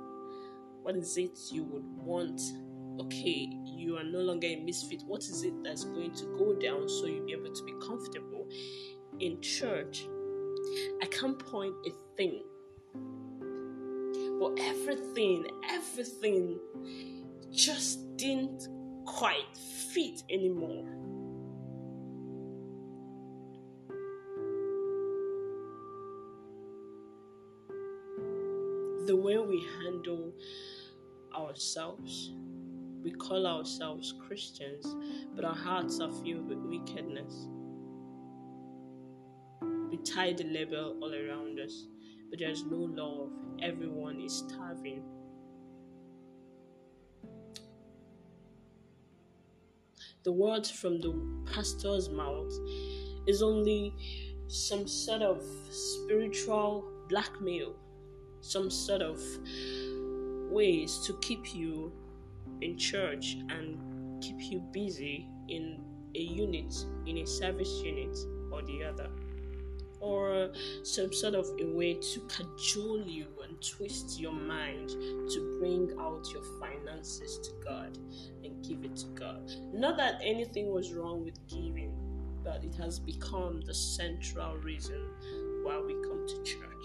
What 0.82 0.96
is 0.96 1.16
it 1.16 1.38
you 1.50 1.64
would 1.64 1.84
want? 2.04 2.40
Okay, 3.00 3.48
you 3.64 3.96
are 3.96 4.04
no 4.04 4.20
longer 4.20 4.46
a 4.46 4.56
misfit. 4.56 5.02
What 5.06 5.22
is 5.22 5.42
it 5.42 5.54
that's 5.64 5.84
going 5.84 6.14
to 6.14 6.24
go 6.38 6.54
down 6.54 6.88
so 6.88 7.06
you'll 7.06 7.26
be 7.26 7.32
able 7.32 7.52
to 7.52 7.64
be 7.64 7.72
comfortable 7.84 8.46
in 9.20 9.40
church? 9.40 10.06
I 11.02 11.06
can't 11.06 11.38
point 11.38 11.74
a 11.86 11.90
thing 12.16 12.42
but 14.42 14.58
everything, 14.58 15.46
everything 15.70 16.58
just 17.52 18.16
didn't 18.16 18.66
quite 19.06 19.56
fit 19.92 20.20
anymore. 20.28 20.84
The 29.06 29.16
way 29.16 29.38
we 29.38 29.66
handle 29.82 30.32
ourselves, 31.34 32.32
we 33.02 33.10
call 33.10 33.46
ourselves 33.46 34.14
Christians, 34.26 34.86
but 35.34 35.44
our 35.44 35.54
hearts 35.54 36.00
are 36.00 36.10
filled 36.10 36.48
with 36.48 36.58
wickedness. 36.58 37.48
We 39.90 39.98
tie 39.98 40.32
the 40.32 40.44
label 40.44 40.96
all 41.00 41.14
around 41.14 41.58
us 41.58 41.86
but 42.32 42.38
there's 42.38 42.64
no 42.64 42.78
love. 42.78 43.28
Everyone 43.60 44.18
is 44.18 44.32
starving. 44.48 45.02
The 50.24 50.32
words 50.32 50.70
from 50.70 50.98
the 51.02 51.12
pastor's 51.52 52.08
mouth 52.08 52.50
is 53.26 53.42
only 53.42 53.94
some 54.48 54.88
sort 54.88 55.20
of 55.20 55.44
spiritual 55.70 56.90
blackmail, 57.10 57.74
some 58.42 58.70
sort 58.70 59.02
of 59.02 59.20
ways 60.50 60.98
to 61.06 61.18
keep 61.22 61.54
you 61.54 61.92
in 62.60 62.76
church 62.76 63.38
and 63.48 64.22
keep 64.22 64.40
you 64.40 64.60
busy 64.72 65.26
in 65.48 65.80
a 66.14 66.20
unit, 66.20 66.74
in 67.06 67.18
a 67.18 67.26
service 67.26 67.80
unit 67.82 68.16
or 68.52 68.62
the 68.62 68.84
other 68.84 69.08
or 70.02 70.50
some 70.82 71.12
sort 71.12 71.34
of 71.34 71.46
a 71.60 71.64
way 71.64 71.94
to 71.94 72.20
cajole 72.28 73.04
you 73.06 73.26
and 73.46 73.56
twist 73.62 74.18
your 74.20 74.32
mind 74.32 74.88
to 74.88 75.56
bring 75.60 75.92
out 76.00 76.26
your 76.32 76.42
finances 76.60 77.38
to 77.38 77.50
God 77.64 77.96
and 78.44 78.66
give 78.66 78.84
it 78.84 78.96
to 78.96 79.06
God. 79.14 79.48
Not 79.72 79.96
that 79.98 80.20
anything 80.22 80.72
was 80.72 80.92
wrong 80.92 81.24
with 81.24 81.38
giving, 81.46 81.94
but 82.42 82.64
it 82.64 82.74
has 82.74 82.98
become 82.98 83.60
the 83.60 83.72
central 83.72 84.56
reason 84.56 85.08
why 85.62 85.80
we 85.80 85.94
come 86.02 86.26
to 86.26 86.42
church. 86.42 86.84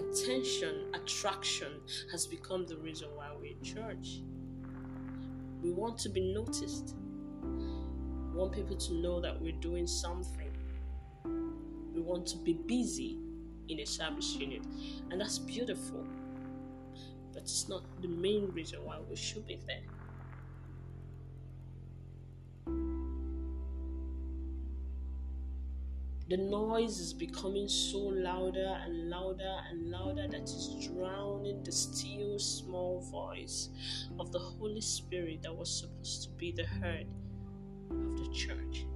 Attention, 0.00 0.86
attraction 0.94 1.72
has 2.10 2.26
become 2.26 2.66
the 2.66 2.76
reason 2.78 3.08
why 3.14 3.28
we're 3.38 3.52
in 3.52 3.62
church. 3.62 4.22
We 5.62 5.70
want 5.70 5.98
to 5.98 6.08
be 6.08 6.32
noticed. 6.32 6.96
We 7.42 8.36
want 8.36 8.52
people 8.52 8.76
to 8.76 8.94
know 8.94 9.20
that 9.20 9.40
we're 9.40 9.60
doing 9.60 9.86
something 9.86 10.50
we 12.00 12.00
want 12.06 12.26
to 12.28 12.38
be 12.38 12.54
busy 12.54 13.18
in 13.68 13.80
a 13.80 13.84
service 13.86 14.34
unit, 14.36 14.62
and 15.10 15.20
that's 15.20 15.38
beautiful. 15.38 16.04
But 17.32 17.42
it's 17.42 17.68
not 17.68 17.82
the 18.00 18.08
main 18.08 18.50
reason 18.52 18.84
why 18.84 18.98
we 19.08 19.16
should 19.16 19.46
be 19.46 19.58
there. 19.66 19.82
The 26.30 26.36
noise 26.36 27.00
is 27.00 27.12
becoming 27.12 27.66
so 27.66 27.98
louder 27.98 28.78
and 28.84 29.10
louder 29.10 29.56
and 29.68 29.90
louder 29.90 30.28
that 30.28 30.44
is 30.44 30.76
drowning 30.86 31.64
the 31.64 31.72
still 31.72 32.38
small 32.38 33.00
voice 33.00 33.70
of 34.20 34.30
the 34.30 34.38
Holy 34.38 34.80
Spirit 34.80 35.42
that 35.42 35.52
was 35.52 35.80
supposed 35.80 36.22
to 36.22 36.28
be 36.36 36.52
the 36.52 36.66
heard 36.66 37.08
of 37.90 38.16
the 38.16 38.32
church. 38.32 38.86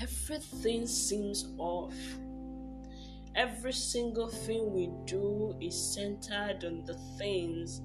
Everything 0.00 0.86
seems 0.86 1.48
off. 1.58 1.96
Every 3.34 3.72
single 3.72 4.28
thing 4.28 4.72
we 4.72 4.90
do 5.06 5.56
is 5.60 5.74
centered 5.74 6.62
on 6.64 6.84
the 6.84 6.94
things 7.18 7.80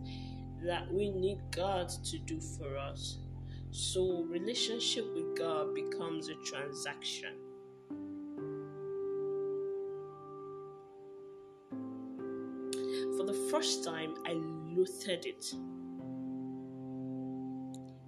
that 0.63 0.93
we 0.93 1.09
need 1.09 1.39
God 1.49 1.89
to 1.89 2.19
do 2.19 2.39
for 2.39 2.77
us. 2.77 3.17
So, 3.77 4.23
relationship 4.29 5.13
with 5.13 5.37
God 5.37 5.75
becomes 5.75 6.29
a 6.29 6.35
transaction. 6.45 7.33
For 13.17 13.25
the 13.25 13.37
first 13.51 13.83
time, 13.83 14.13
I 14.25 14.31
loathed 14.31 15.25
it. 15.25 15.53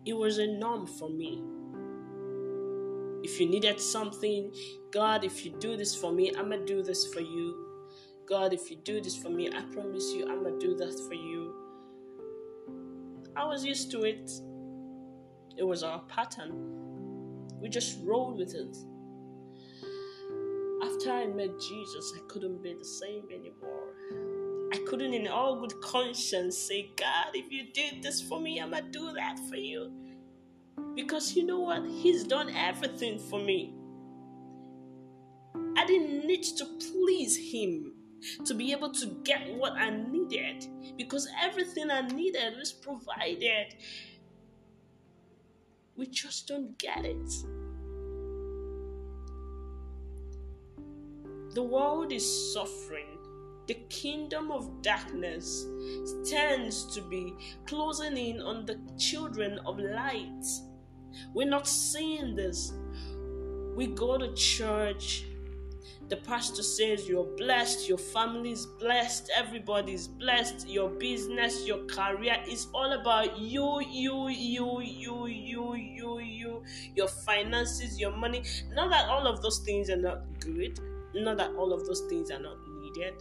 It 0.06 0.14
was 0.14 0.38
a 0.38 0.48
norm 0.48 0.88
for 0.88 1.10
me. 1.10 1.44
If 3.24 3.38
you 3.38 3.50
needed 3.50 3.82
something, 3.82 4.54
God, 4.94 5.26
if 5.26 5.44
you 5.44 5.52
do 5.60 5.76
this 5.76 5.94
for 5.94 6.14
me, 6.14 6.30
I'm 6.30 6.50
gonna 6.50 6.66
do 6.66 6.82
this 6.82 7.14
for 7.14 7.20
you. 7.20 7.90
God, 8.26 8.54
if 8.54 8.72
you 8.72 8.78
do 8.78 9.02
this 9.02 9.18
for 9.18 9.30
me, 9.30 9.50
I 9.50 9.64
promise 9.74 10.14
you, 10.14 10.30
I'm 10.30 10.44
gonna 10.44 10.60
do 10.60 10.78
that 10.78 10.98
for 11.10 11.14
you. 11.14 11.54
I 13.36 13.44
was 13.44 13.66
used 13.66 13.92
to 13.92 14.04
it. 14.04 14.32
It 15.58 15.64
was 15.64 15.84
our 15.84 16.00
pattern. 16.02 16.54
We 17.60 17.70
just 17.70 18.00
rolled 18.04 18.38
with 18.38 18.54
it. 18.54 18.78
After 20.84 21.12
I 21.12 21.26
met 21.26 21.60
Jesus, 21.60 22.14
I 22.16 22.20
couldn't 22.28 22.62
be 22.62 22.76
the 22.76 22.86
same 22.86 23.24
anymore. 23.34 23.94
I 24.72 24.78
couldn't, 24.88 25.14
in 25.14 25.28
all 25.28 25.60
good 25.60 25.80
conscience, 25.82 26.58
say, 26.58 26.92
God, 26.96 27.30
if 27.34 27.52
you 27.52 27.72
did 27.74 28.04
this 28.04 28.22
for 28.22 28.40
me, 28.40 28.60
I'm 28.60 28.72
gonna 28.72 28.84
do 28.92 29.12
that 29.14 29.40
for 29.50 29.56
you. 29.56 29.92
Because 30.96 31.36
you 31.36 31.46
know 31.46 31.60
what? 31.60 31.86
He's 31.88 32.24
done 32.24 32.50
everything 32.56 33.18
for 33.18 33.40
me. 33.40 33.74
I 35.76 35.86
didn't 35.86 36.28
need 36.28 36.44
to 36.44 36.66
please 36.66 37.36
Him 37.52 37.94
to 38.46 38.54
be 38.54 38.72
able 38.72 38.92
to 38.92 39.06
get 39.24 39.54
what 39.56 39.74
I 39.74 39.90
needed 39.90 40.68
because 40.98 41.28
everything 41.42 41.90
I 41.92 42.02
needed 42.02 42.58
was 42.58 42.72
provided. 42.74 43.76
We 45.98 46.06
just 46.06 46.48
don't 46.48 46.78
get 46.78 47.06
it. 47.06 47.32
The 51.56 51.64
world 51.64 52.12
is 52.12 52.54
suffering. 52.54 53.18
The 53.68 53.74
kingdom 53.90 54.52
of 54.52 54.84
darkness 54.84 55.66
tends 56.24 56.94
to 56.94 57.02
be 57.02 57.34
closing 57.66 58.16
in 58.16 58.40
on 58.42 58.68
the 58.68 58.80
children 59.00 59.60
of 59.66 59.80
light. 59.80 60.46
We're 61.34 61.50
not 61.50 61.68
seeing 61.68 62.36
this. 62.36 62.74
We 63.76 63.88
go 63.88 64.20
to 64.20 64.32
church, 64.36 65.26
the 66.10 66.16
pastor 66.18 66.64
says 66.64 67.08
you're 67.08 67.26
blessed, 67.26 67.90
your 67.90 67.98
family 67.98 68.52
is 68.52 68.66
blessed, 68.66 69.30
everybody's 69.36 70.08
blessed, 70.08 70.68
your 70.70 70.90
business, 70.90 71.68
your 71.68 71.80
career 71.86 72.38
is 72.48 72.68
all 72.74 72.94
about 72.94 73.38
you, 73.38 73.82
you, 73.82 74.30
you, 74.30 74.80
you, 74.80 75.28
you, 75.28 75.76
you, 75.76 76.20
you, 76.20 76.64
your 76.96 77.10
finances, 77.10 78.00
your 78.00 78.16
money. 78.16 78.42
Not 78.72 78.90
that 78.92 79.10
all 79.10 79.28
of 79.28 79.42
those 79.42 79.60
things 79.60 79.90
are 79.90 79.98
not 79.98 80.40
good, 80.40 80.80
not 81.14 81.38
that 81.38 81.52
all 81.56 81.74
of 81.74 81.86
those 81.86 82.02
things 82.08 82.32
are 82.32 82.40
not 82.40 82.58
needed, 82.80 83.16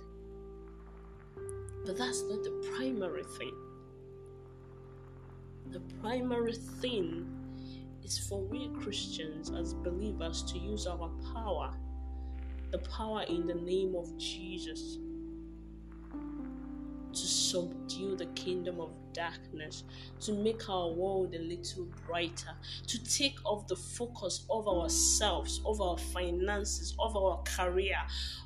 but 1.85 1.99
that's 1.99 2.23
not 2.23 2.45
the 2.45 2.73
primary 2.77 3.25
thing. 3.25 3.55
The 5.73 5.81
primary 6.01 6.55
thing 6.55 7.27
is 8.05 8.17
for 8.17 8.41
we 8.41 8.69
Christians 8.81 9.51
as 9.51 9.75
believers 9.75 10.45
to 10.53 10.59
use 10.59 10.87
our 10.87 11.11
power 11.35 11.75
the 12.71 12.79
power 12.79 13.23
in 13.29 13.47
the 13.47 13.55
name 13.55 13.95
of 13.95 14.17
Jesus 14.19 14.99
to 17.17 17.27
subdue 17.27 18.15
the 18.15 18.27
kingdom 18.27 18.79
of 18.79 18.91
darkness, 19.15 19.85
to 20.21 20.35
make 20.35 20.69
our 20.69 20.91
world 20.91 21.35
a 21.35 21.39
little 21.39 21.87
brighter, 22.07 22.51
to 22.87 23.03
take 23.05 23.39
off 23.47 23.67
the 23.69 23.77
focus 23.77 24.45
of 24.51 24.69
ourselves, 24.69 25.63
of 25.65 25.81
our 25.81 25.97
finances, 25.97 26.95
of 26.99 27.17
our 27.17 27.43
career, 27.45 27.97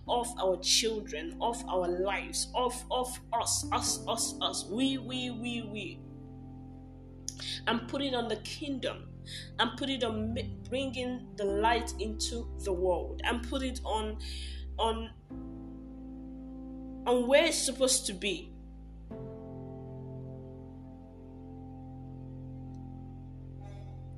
of 0.07 0.29
our 0.39 0.57
children, 0.61 1.37
of 1.41 1.63
our 1.69 1.89
lives, 1.89 2.49
of, 2.55 2.73
of 2.93 3.19
us, 3.33 3.67
us, 3.73 4.05
us, 4.07 4.35
us, 4.41 4.67
we, 4.71 4.99
we, 4.99 5.31
we, 5.31 5.63
we, 5.63 6.01
and 7.67 7.89
put 7.89 8.03
it 8.03 8.15
on 8.15 8.29
the 8.29 8.37
kingdom 8.37 9.10
and 9.59 9.71
put 9.77 9.91
it 9.91 10.05
on 10.05 10.37
bringing 10.69 11.27
the 11.37 11.45
light 11.45 11.93
into 11.99 12.49
the 12.65 12.73
world 12.73 13.21
and 13.25 13.49
put 13.49 13.63
it 13.63 13.81
on 13.85 14.19
on 14.79 15.11
on 17.07 17.27
where 17.27 17.47
it's 17.47 17.59
supposed 17.59 18.07
to 18.07 18.13
be. 18.13 18.53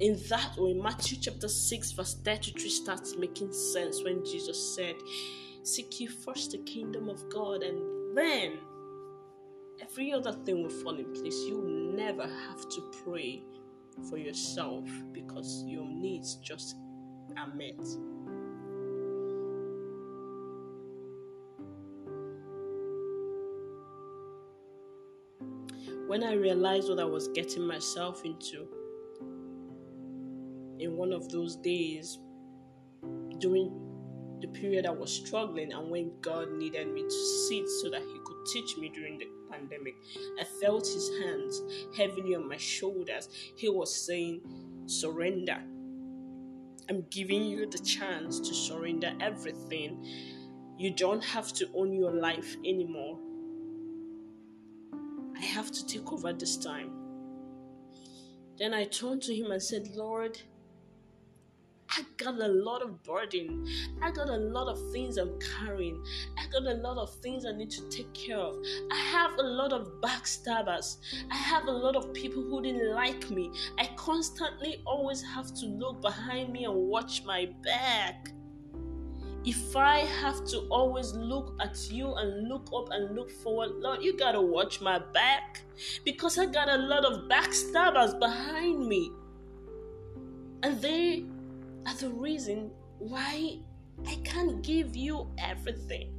In 0.00 0.18
that 0.30 0.56
way 0.56 0.74
matthew 0.74 1.16
chapter 1.20 1.46
6 1.46 1.92
verse 1.92 2.14
33 2.24 2.70
starts 2.70 3.16
making 3.16 3.52
sense 3.52 4.02
when 4.02 4.24
jesus 4.24 4.74
said 4.74 4.96
seek 5.62 6.00
ye 6.00 6.08
first 6.08 6.50
the 6.50 6.58
kingdom 6.58 7.08
of 7.08 7.22
god 7.30 7.62
and 7.62 8.16
then 8.16 8.58
every 9.82 10.12
other 10.12 10.32
thing 10.32 10.62
will 10.62 10.70
fall 10.70 10.96
in 10.96 11.12
place. 11.12 11.44
You 11.46 11.58
will 11.58 11.96
never 11.96 12.22
have 12.22 12.68
to 12.68 12.90
pray 13.04 13.42
for 14.08 14.18
yourself 14.18 14.88
because 15.12 15.64
your 15.66 15.86
needs 15.86 16.36
just 16.36 16.76
are 17.36 17.52
met. 17.54 17.80
When 26.08 26.22
I 26.24 26.34
realized 26.34 26.88
what 26.88 26.98
I 27.00 27.04
was 27.04 27.28
getting 27.28 27.66
myself 27.66 28.24
into 28.24 28.68
in 30.78 30.96
one 30.96 31.12
of 31.12 31.30
those 31.30 31.56
days 31.56 32.18
during 33.38 33.70
the 34.40 34.48
period 34.48 34.84
I 34.84 34.90
was 34.90 35.12
struggling 35.12 35.72
and 35.72 35.90
when 35.90 36.12
God 36.20 36.52
needed 36.52 36.92
me 36.92 37.02
to 37.02 37.10
sit 37.48 37.68
so 37.80 37.90
that 37.90 38.02
He 38.02 38.18
could 38.24 38.46
teach 38.52 38.76
me 38.76 38.90
during 38.90 39.18
the 39.18 39.26
pandemic. 39.52 39.94
I 40.40 40.44
felt 40.44 40.86
his 40.86 41.10
hands 41.20 41.62
heavily 41.96 42.34
on 42.34 42.48
my 42.48 42.56
shoulders. 42.56 43.28
He 43.56 43.68
was 43.68 43.94
saying, 43.94 44.40
Surrender. 44.86 45.62
I'm 46.88 47.04
giving 47.10 47.44
you 47.44 47.66
the 47.70 47.78
chance 47.78 48.40
to 48.40 48.54
surrender 48.54 49.12
everything. 49.20 50.04
You 50.76 50.90
don't 50.90 51.22
have 51.24 51.52
to 51.54 51.68
own 51.74 51.92
your 51.92 52.12
life 52.12 52.56
anymore. 52.64 53.18
I 55.36 55.44
have 55.44 55.70
to 55.70 55.86
take 55.86 56.12
over 56.12 56.32
this 56.32 56.56
time. 56.56 56.90
Then 58.58 58.74
I 58.74 58.84
turned 58.84 59.22
to 59.22 59.34
him 59.34 59.50
and 59.50 59.62
said, 59.62 59.88
Lord, 59.94 60.40
I 61.90 62.04
got 62.16 62.40
a 62.40 62.48
lot 62.48 62.82
of 62.82 63.02
burden. 63.02 63.66
I 64.00 64.10
got 64.10 64.28
a 64.28 64.36
lot 64.36 64.68
of 64.68 64.92
things 64.92 65.18
I'm 65.18 65.38
carrying. 65.58 66.02
Got 66.52 66.66
a 66.66 66.74
lot 66.74 66.98
of 66.98 67.14
things 67.16 67.46
I 67.46 67.52
need 67.52 67.70
to 67.70 67.88
take 67.88 68.12
care 68.12 68.36
of. 68.36 68.56
I 68.90 68.96
have 68.96 69.38
a 69.38 69.42
lot 69.42 69.72
of 69.72 70.00
backstabbers. 70.02 70.98
I 71.30 71.34
have 71.34 71.66
a 71.66 71.72
lot 71.72 71.96
of 71.96 72.12
people 72.12 72.42
who 72.42 72.60
didn't 72.60 72.94
like 72.94 73.30
me. 73.30 73.50
I 73.78 73.88
constantly 73.96 74.82
always 74.84 75.22
have 75.22 75.54
to 75.54 75.66
look 75.66 76.02
behind 76.02 76.52
me 76.52 76.64
and 76.64 76.74
watch 76.74 77.24
my 77.24 77.46
back. 77.64 78.32
If 79.46 79.74
I 79.74 80.00
have 80.00 80.44
to 80.48 80.58
always 80.70 81.14
look 81.14 81.56
at 81.58 81.90
you 81.90 82.12
and 82.16 82.48
look 82.48 82.68
up 82.76 82.90
and 82.90 83.16
look 83.16 83.30
forward, 83.30 83.70
Lord, 83.76 84.02
you 84.02 84.14
gotta 84.18 84.40
watch 84.40 84.82
my 84.82 84.98
back 84.98 85.62
because 86.04 86.38
I 86.38 86.44
got 86.44 86.68
a 86.68 86.76
lot 86.76 87.06
of 87.06 87.30
backstabbers 87.30 88.18
behind 88.20 88.86
me. 88.86 89.10
And 90.62 90.80
they 90.82 91.24
are 91.86 91.94
the 91.94 92.10
reason 92.10 92.70
why 92.98 93.58
I 94.06 94.16
can't 94.22 94.62
give 94.62 94.94
you 94.94 95.28
everything. 95.38 96.12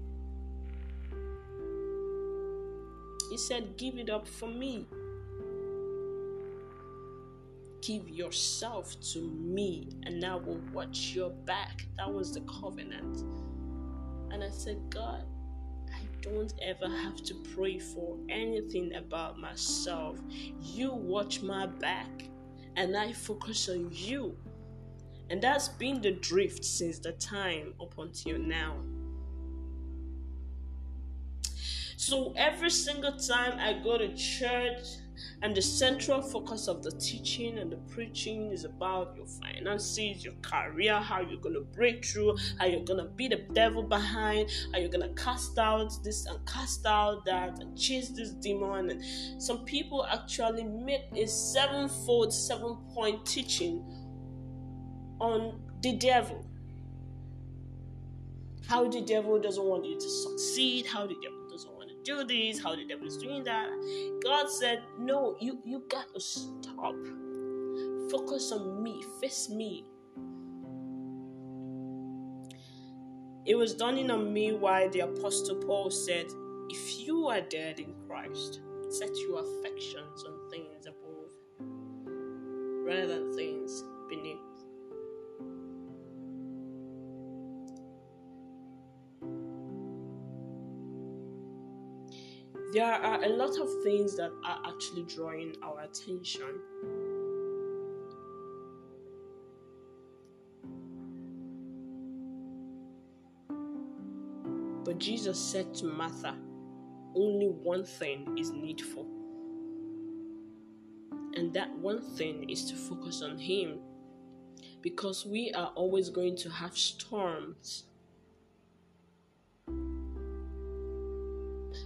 He 3.34 3.38
said, 3.38 3.78
Give 3.78 3.98
it 3.98 4.12
up 4.12 4.28
for 4.28 4.48
me. 4.48 4.86
Give 7.82 8.08
yourself 8.08 8.96
to 9.14 9.22
me, 9.22 9.90
and 10.04 10.24
I 10.24 10.36
will 10.36 10.62
watch 10.72 11.14
your 11.16 11.32
back. 11.32 11.88
That 11.98 12.14
was 12.14 12.36
the 12.36 12.42
covenant. 12.42 13.24
And 14.32 14.44
I 14.44 14.50
said, 14.52 14.78
God, 14.92 15.26
I 15.92 16.02
don't 16.22 16.54
ever 16.62 16.88
have 16.88 17.24
to 17.24 17.34
pray 17.56 17.80
for 17.80 18.20
anything 18.30 18.94
about 18.94 19.40
myself. 19.40 20.20
You 20.62 20.94
watch 20.94 21.42
my 21.42 21.66
back, 21.66 22.30
and 22.76 22.96
I 22.96 23.14
focus 23.14 23.68
on 23.68 23.90
you. 23.92 24.38
And 25.32 25.42
that's 25.42 25.70
been 25.70 26.04
the 26.04 26.12
drift 26.12 26.64
since 26.64 27.00
the 27.00 27.14
time 27.14 27.74
up 27.82 27.98
until 27.98 28.38
now. 28.38 28.76
So 32.06 32.34
every 32.36 32.70
single 32.70 33.14
time 33.18 33.58
I 33.60 33.82
go 33.82 33.98
to 33.98 34.14
church, 34.14 34.98
and 35.42 35.56
the 35.56 35.62
central 35.62 36.22
focus 36.22 36.68
of 36.68 36.84
the 36.84 36.92
teaching 36.92 37.60
and 37.60 37.72
the 37.72 37.78
preaching 37.94 38.52
is 38.52 38.66
about 38.66 39.16
your 39.16 39.26
finances, 39.26 40.26
your 40.26 40.34
career, 40.42 40.96
how 40.96 41.22
you're 41.22 41.40
going 41.40 41.56
to 41.56 41.62
break 41.62 42.04
through, 42.04 42.36
how 42.60 42.66
you're 42.66 42.84
going 42.84 43.00
to 43.00 43.10
beat 43.16 43.30
the 43.30 43.54
devil 43.54 43.84
behind, 43.84 44.50
how 44.74 44.80
you're 44.80 44.90
going 44.90 45.08
to 45.08 45.24
cast 45.24 45.58
out 45.58 45.94
this 46.04 46.26
and 46.26 46.46
cast 46.46 46.86
out 46.86 47.24
that 47.24 47.62
and 47.62 47.78
chase 47.78 48.10
this 48.10 48.32
demon. 48.32 48.90
And 48.90 49.42
some 49.42 49.64
people 49.64 50.06
actually 50.06 50.66
make 50.66 51.06
a 51.16 51.26
sevenfold, 51.26 52.34
seven 52.34 52.76
point 52.94 53.26
teaching 53.26 53.82
on 55.22 55.58
the 55.82 55.94
devil. 55.94 56.46
How 58.68 58.90
the 58.90 59.02
devil 59.02 59.40
doesn't 59.40 59.64
want 59.64 59.86
you 59.86 59.96
to 59.96 60.10
succeed, 60.10 60.86
how 60.86 61.08
the 61.08 61.16
devil 61.22 61.43
do 62.04 62.24
this, 62.24 62.62
how 62.62 62.76
the 62.76 62.86
devil 62.86 63.08
is 63.08 63.18
doing 63.18 63.44
that. 63.46 63.70
God 64.24 64.50
said, 64.50 64.84
No, 65.00 65.38
you, 65.40 65.60
you 65.66 65.84
gotta 65.90 66.20
stop. 66.20 66.96
Focus 68.12 68.52
on 68.52 68.84
me, 68.84 69.04
face 69.22 69.50
me. 69.50 69.86
It 73.46 73.56
was 73.56 73.74
dawning 73.74 74.10
on 74.12 74.32
me 74.32 74.54
why 74.54 74.88
the 74.90 75.02
Apostle 75.02 75.58
Paul 75.58 75.92
said, 75.92 76.28
If 76.70 77.06
you 77.08 77.28
are 77.28 77.42
dead 77.42 77.80
in 77.80 77.94
Christ, 78.08 78.62
set 78.90 79.10
your 79.18 79.42
affections 79.42 80.24
on 80.26 80.50
things 80.50 80.86
above 80.86 81.32
rather 82.86 83.08
than 83.08 83.36
things 83.36 83.84
beneath. 84.10 84.53
There 92.74 92.92
are 92.92 93.24
a 93.24 93.30
lot 93.30 93.56
of 93.60 93.70
things 93.84 94.18
that 94.18 94.32
are 94.44 94.60
actually 94.66 95.04
drawing 95.04 95.56
our 95.62 95.82
attention. 95.82 96.60
But 104.84 104.98
Jesus 104.98 105.40
said 105.40 105.76
to 105.76 105.86
Martha, 105.86 106.36
only 107.16 107.48
one 107.48 107.86
thing 107.86 108.36
is 108.40 108.52
needful. 108.52 109.06
And 111.36 111.54
that 111.54 111.72
one 111.78 112.02
thing 112.16 112.50
is 112.50 112.66
to 112.72 112.76
focus 112.76 113.22
on 113.22 113.38
Him. 113.38 113.80
Because 114.82 115.28
we 115.28 115.52
are 115.54 115.72
always 115.76 116.10
going 116.10 116.36
to 116.38 116.50
have 116.50 116.76
storms 116.76 117.86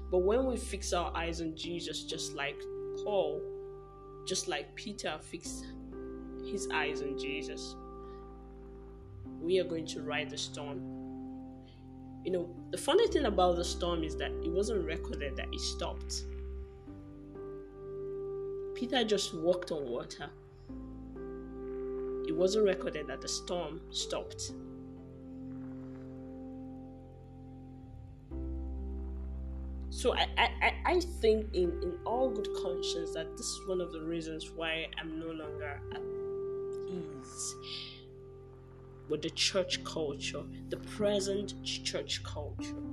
But 0.09 0.19
when 0.19 0.45
we 0.45 0.55
fix 0.57 0.93
our 0.93 1.15
eyes 1.15 1.41
on 1.41 1.55
Jesus, 1.55 2.03
just 2.03 2.33
like 2.33 2.59
Paul, 3.03 3.41
just 4.25 4.47
like 4.47 4.73
Peter 4.75 5.17
fixed 5.21 5.65
his 6.45 6.69
eyes 6.73 7.01
on 7.01 7.17
Jesus, 7.17 7.75
we 9.41 9.59
are 9.59 9.65
going 9.65 9.85
to 9.87 10.01
ride 10.01 10.29
the 10.29 10.37
storm. 10.37 10.79
You 12.23 12.31
know, 12.31 12.55
the 12.71 12.77
funny 12.77 13.07
thing 13.07 13.25
about 13.25 13.57
the 13.57 13.65
storm 13.65 14.03
is 14.03 14.15
that 14.17 14.31
it 14.43 14.51
wasn't 14.51 14.85
recorded 14.85 15.35
that 15.37 15.47
it 15.51 15.59
stopped. 15.59 16.23
Peter 18.75 19.03
just 19.03 19.33
walked 19.33 19.71
on 19.71 19.85
water. 19.89 20.29
It 22.27 22.35
wasn't 22.35 22.65
recorded 22.65 23.07
that 23.07 23.21
the 23.21 23.27
storm 23.27 23.81
stopped. 23.89 24.51
So 29.97 30.13
I, 30.13 30.27
I, 30.37 30.73
I 30.85 30.99
think 30.99 31.55
in, 31.55 31.71
in 31.81 31.97
all 32.05 32.29
good 32.29 32.49
conscience 32.61 33.15
that 33.15 33.35
this 33.35 33.47
is 33.47 33.67
one 33.67 33.81
of 33.81 33.91
the 33.91 34.01
reasons 34.01 34.51
why 34.51 34.85
I'm 35.01 35.19
no 35.19 35.31
longer 35.31 35.81
at 35.91 36.01
ease 36.87 37.55
with 39.09 39.23
the 39.23 39.31
church 39.31 39.83
culture, 39.83 40.43
the 40.69 40.77
present 40.77 41.55
church 41.63 42.21
culture. 42.23 42.83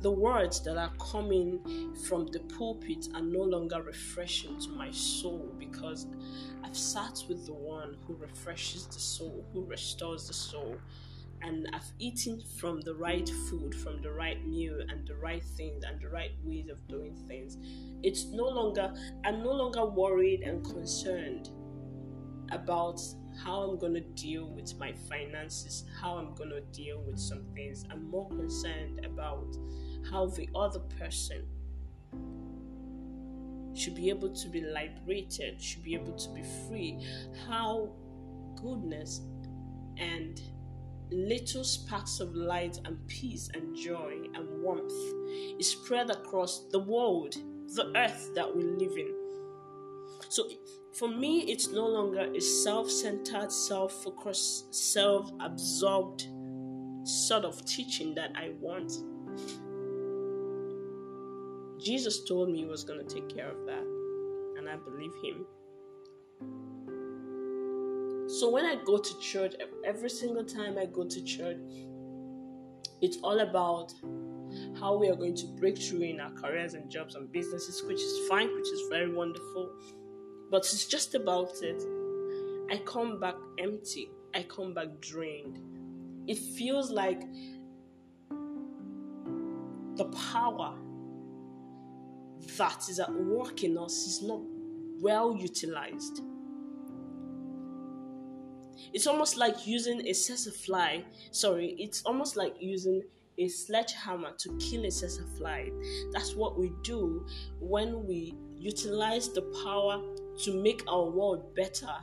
The 0.00 0.10
words 0.10 0.60
that 0.64 0.76
are 0.76 0.92
coming 0.98 1.94
from 2.08 2.26
the 2.26 2.40
pulpit 2.40 3.06
are 3.14 3.22
no 3.22 3.42
longer 3.42 3.80
refreshing 3.80 4.58
to 4.58 4.70
my 4.70 4.90
soul 4.90 5.54
because 5.56 6.08
I've 6.64 6.76
sat 6.76 7.22
with 7.28 7.46
the 7.46 7.54
one 7.54 7.96
who 8.08 8.16
refreshes 8.16 8.86
the 8.86 8.98
soul, 8.98 9.46
who 9.52 9.64
restores 9.66 10.26
the 10.26 10.34
soul, 10.34 10.78
and 11.42 11.68
I've 11.72 11.90
eaten 11.98 12.42
from 12.58 12.80
the 12.80 12.94
right 12.94 13.28
food, 13.48 13.74
from 13.74 14.02
the 14.02 14.12
right 14.12 14.44
meal, 14.46 14.80
and 14.88 15.06
the 15.06 15.16
right 15.16 15.42
things, 15.56 15.84
and 15.84 16.00
the 16.00 16.08
right 16.08 16.32
ways 16.42 16.68
of 16.68 16.86
doing 16.88 17.14
things. 17.28 17.56
It's 18.02 18.26
no 18.26 18.44
longer, 18.44 18.92
I'm 19.24 19.42
no 19.42 19.52
longer 19.52 19.84
worried 19.84 20.40
and 20.42 20.64
concerned 20.64 21.50
about 22.52 23.00
how 23.44 23.62
I'm 23.62 23.78
going 23.78 23.94
to 23.94 24.00
deal 24.00 24.48
with 24.48 24.78
my 24.78 24.92
finances, 25.08 25.84
how 26.00 26.16
I'm 26.16 26.34
going 26.34 26.50
to 26.50 26.62
deal 26.72 27.02
with 27.02 27.18
some 27.18 27.44
things. 27.54 27.84
I'm 27.90 28.08
more 28.10 28.28
concerned 28.28 29.04
about 29.04 29.56
how 30.10 30.26
the 30.26 30.48
other 30.54 30.80
person 30.80 31.44
should 33.74 33.94
be 33.94 34.08
able 34.08 34.30
to 34.34 34.48
be 34.48 34.62
liberated, 34.62 35.60
should 35.60 35.82
be 35.82 35.94
able 35.94 36.14
to 36.14 36.30
be 36.30 36.42
free, 36.66 36.98
how 37.46 37.90
goodness 38.56 39.20
and 39.98 40.40
little 41.10 41.64
sparks 41.64 42.20
of 42.20 42.34
light 42.34 42.78
and 42.84 42.98
peace 43.08 43.48
and 43.54 43.76
joy 43.76 44.14
and 44.34 44.48
warmth 44.62 44.92
is 45.58 45.70
spread 45.70 46.10
across 46.10 46.66
the 46.70 46.78
world, 46.78 47.34
the 47.74 47.92
earth 47.96 48.32
that 48.34 48.54
we 48.54 48.64
live 48.64 48.96
in. 48.96 49.14
So 50.28 50.48
for 50.98 51.08
me, 51.08 51.40
it's 51.40 51.68
no 51.68 51.86
longer 51.86 52.32
a 52.34 52.40
self 52.40 52.90
centered, 52.90 53.52
self 53.52 53.92
focused, 54.02 54.74
self 54.74 55.30
absorbed 55.40 56.26
sort 57.04 57.44
of 57.44 57.64
teaching 57.64 58.14
that 58.14 58.32
I 58.34 58.52
want. 58.60 58.92
Jesus 61.78 62.24
told 62.24 62.50
me 62.50 62.58
he 62.60 62.64
was 62.64 62.82
going 62.82 63.06
to 63.06 63.14
take 63.14 63.28
care 63.28 63.50
of 63.50 63.64
that, 63.66 63.84
and 64.58 64.68
I 64.68 64.76
believe 64.76 65.12
him. 65.22 65.46
So 68.28 68.50
when 68.50 68.64
I 68.64 68.76
go 68.84 68.98
to 68.98 69.18
church, 69.20 69.54
every 69.84 70.10
single 70.10 70.44
time 70.44 70.76
I 70.78 70.86
go 70.86 71.04
to 71.04 71.22
church, 71.22 71.58
it's 73.00 73.18
all 73.22 73.40
about 73.40 73.92
how 74.80 74.96
we 74.96 75.08
are 75.08 75.14
going 75.14 75.36
to 75.36 75.46
break 75.58 75.78
through 75.78 76.02
in 76.02 76.20
our 76.20 76.32
careers 76.32 76.74
and 76.74 76.90
jobs 76.90 77.14
and 77.14 77.30
businesses, 77.30 77.82
which 77.84 78.00
is 78.00 78.28
fine, 78.28 78.52
which 78.54 78.68
is 78.68 78.82
very 78.90 79.12
wonderful. 79.12 79.70
But 80.50 80.58
it's 80.58 80.86
just 80.86 81.14
about 81.14 81.52
it. 81.62 81.82
I 82.70 82.78
come 82.78 83.20
back 83.20 83.36
empty. 83.58 84.10
I 84.34 84.42
come 84.42 84.74
back 84.74 84.88
drained. 85.00 85.60
It 86.26 86.38
feels 86.38 86.90
like 86.90 87.22
the 89.96 90.04
power 90.32 90.74
that 92.58 92.88
is 92.88 92.98
at 92.98 93.12
work 93.14 93.62
in 93.62 93.78
us 93.78 93.92
is 93.92 94.22
not 94.22 94.40
well 95.00 95.36
utilized. 95.36 96.22
It's 98.92 99.06
almost 99.06 99.36
like 99.36 99.66
using 99.66 100.06
a 100.06 100.12
fly. 100.12 101.04
Sorry, 101.30 101.74
it's 101.78 102.02
almost 102.02 102.36
like 102.36 102.54
using 102.60 103.02
a 103.38 103.48
sledgehammer 103.48 104.32
to 104.38 104.56
kill 104.58 104.84
a 105.18 105.36
fly. 105.36 105.70
That's 106.12 106.34
what 106.34 106.58
we 106.58 106.72
do 106.82 107.26
when 107.60 108.06
we 108.06 108.34
utilize 108.56 109.28
the 109.28 109.42
power 109.64 110.02
to 110.44 110.62
make 110.62 110.82
our 110.88 111.04
world 111.04 111.54
better 111.54 111.94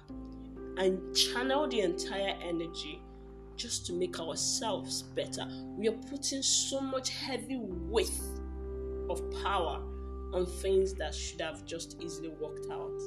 and 0.77 1.15
channel 1.15 1.67
the 1.67 1.81
entire 1.81 2.35
energy 2.41 3.01
just 3.55 3.85
to 3.85 3.93
make 3.93 4.19
ourselves 4.19 5.03
better. 5.03 5.47
We 5.77 5.87
are 5.87 5.97
putting 6.09 6.41
so 6.41 6.81
much 6.81 7.09
heavy 7.09 7.57
weight 7.59 8.19
of 9.09 9.21
power 9.43 9.81
on 10.33 10.45
things 10.45 10.93
that 10.95 11.13
should 11.13 11.41
have 11.41 11.65
just 11.65 12.01
easily 12.01 12.29
worked 12.29 12.67
out. 12.71 12.99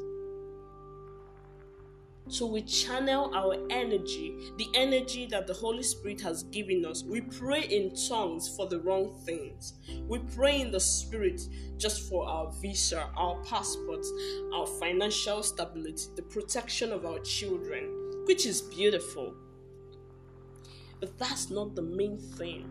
So 2.28 2.44
we 2.44 2.62
channel 2.62 3.32
our 3.34 3.54
energy, 3.70 4.36
the 4.58 4.66
energy 4.74 5.26
that 5.26 5.46
the 5.46 5.54
Holy 5.54 5.84
Spirit 5.84 6.20
has 6.22 6.42
given 6.44 6.84
us. 6.84 7.04
We 7.04 7.20
pray 7.20 7.62
in 7.62 7.94
tongues 8.08 8.48
for 8.48 8.66
the 8.66 8.80
wrong 8.80 9.14
things. 9.24 9.74
We 10.08 10.18
pray 10.18 10.60
in 10.60 10.72
the 10.72 10.80
Spirit 10.80 11.40
just 11.76 12.08
for 12.08 12.28
our 12.28 12.50
visa, 12.60 13.08
our 13.16 13.40
passports, 13.44 14.12
our 14.52 14.66
financial 14.66 15.44
stability, 15.44 16.06
the 16.16 16.22
protection 16.22 16.92
of 16.92 17.06
our 17.06 17.20
children, 17.20 18.24
which 18.26 18.44
is 18.44 18.60
beautiful. 18.60 19.32
But 20.98 21.16
that's 21.18 21.48
not 21.48 21.76
the 21.76 21.82
main 21.82 22.18
thing. 22.18 22.68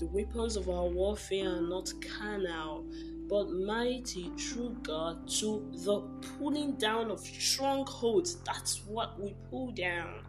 The 0.00 0.06
weapons 0.06 0.56
of 0.56 0.68
our 0.68 0.86
warfare 0.86 1.48
are 1.48 1.60
not 1.60 1.92
carnal 2.18 2.84
but 3.28 3.50
mighty 3.50 4.30
true 4.36 4.76
God 4.82 5.28
to 5.40 5.66
the 5.72 6.00
pulling 6.38 6.72
down 6.72 7.10
of 7.10 7.20
strongholds. 7.20 8.36
That's 8.44 8.84
what 8.86 9.18
we 9.20 9.34
pull 9.50 9.70
down. 9.72 10.20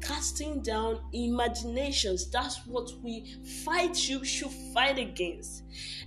Casting 0.00 0.62
down 0.62 1.00
imaginations. 1.12 2.30
That's 2.30 2.66
what 2.66 2.90
we 3.02 3.34
fight, 3.64 4.08
you 4.08 4.24
should 4.24 4.50
fight 4.74 4.98
against. 4.98 5.64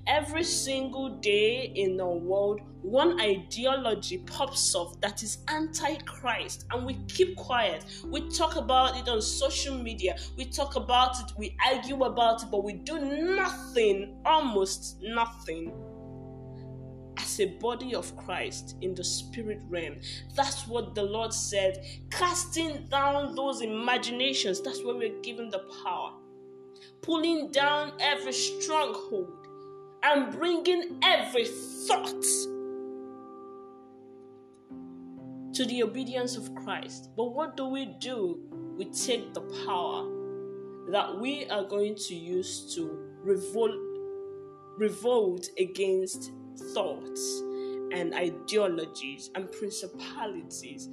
Every 0.07 0.43
single 0.43 1.19
day 1.19 1.71
in 1.75 1.97
the 1.97 2.07
world, 2.07 2.61
one 2.81 3.21
ideology 3.21 4.17
pops 4.19 4.75
up 4.75 4.99
that 5.01 5.21
is 5.23 5.39
anti 5.47 5.95
Christ, 5.97 6.65
and 6.71 6.85
we 6.85 6.95
keep 7.07 7.35
quiet. 7.35 7.85
We 8.05 8.27
talk 8.29 8.55
about 8.55 8.97
it 8.97 9.07
on 9.07 9.21
social 9.21 9.77
media, 9.77 10.17
we 10.37 10.45
talk 10.45 10.75
about 10.75 11.19
it, 11.19 11.37
we 11.37 11.55
argue 11.71 12.03
about 12.03 12.43
it, 12.43 12.49
but 12.51 12.63
we 12.63 12.73
do 12.73 12.99
nothing, 12.99 14.17
almost 14.25 14.97
nothing 15.01 15.71
as 17.17 17.39
a 17.39 17.45
body 17.59 17.93
of 17.95 18.15
Christ 18.17 18.75
in 18.81 18.95
the 18.95 19.03
spirit 19.03 19.61
realm. 19.69 19.97
That's 20.35 20.67
what 20.67 20.95
the 20.95 21.03
Lord 21.03 21.33
said. 21.33 21.85
Casting 22.09 22.87
down 22.87 23.35
those 23.35 23.61
imaginations, 23.61 24.61
that's 24.61 24.83
where 24.83 24.95
we're 24.95 25.21
given 25.21 25.49
the 25.49 25.63
power. 25.83 26.13
Pulling 27.01 27.51
down 27.51 27.93
every 27.99 28.33
stronghold 28.33 29.47
and 30.03 30.31
bringing 30.31 30.99
every 31.03 31.45
thought 31.45 32.23
to 35.53 35.65
the 35.65 35.83
obedience 35.83 36.37
of 36.37 36.53
Christ. 36.55 37.09
But 37.15 37.35
what 37.35 37.57
do 37.57 37.65
we 37.65 37.85
do? 37.99 38.39
We 38.77 38.85
take 38.85 39.33
the 39.33 39.41
power 39.65 40.09
that 40.91 41.19
we 41.19 41.45
are 41.49 41.63
going 41.63 41.95
to 41.95 42.15
use 42.15 42.73
to 42.75 42.89
revolt 43.23 43.75
revolt 44.77 45.47
against 45.59 46.31
thoughts 46.73 47.41
and 47.93 48.13
ideologies 48.13 49.29
and 49.35 49.51
principalities 49.51 50.87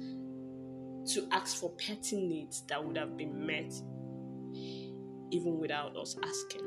to 1.13 1.27
ask 1.31 1.57
for 1.57 1.69
petty 1.71 2.17
needs 2.17 2.63
that 2.67 2.83
would 2.83 2.97
have 2.97 3.15
been 3.17 3.45
met 3.45 3.73
even 5.31 5.59
without 5.59 5.95
us 5.97 6.15
asking. 6.23 6.61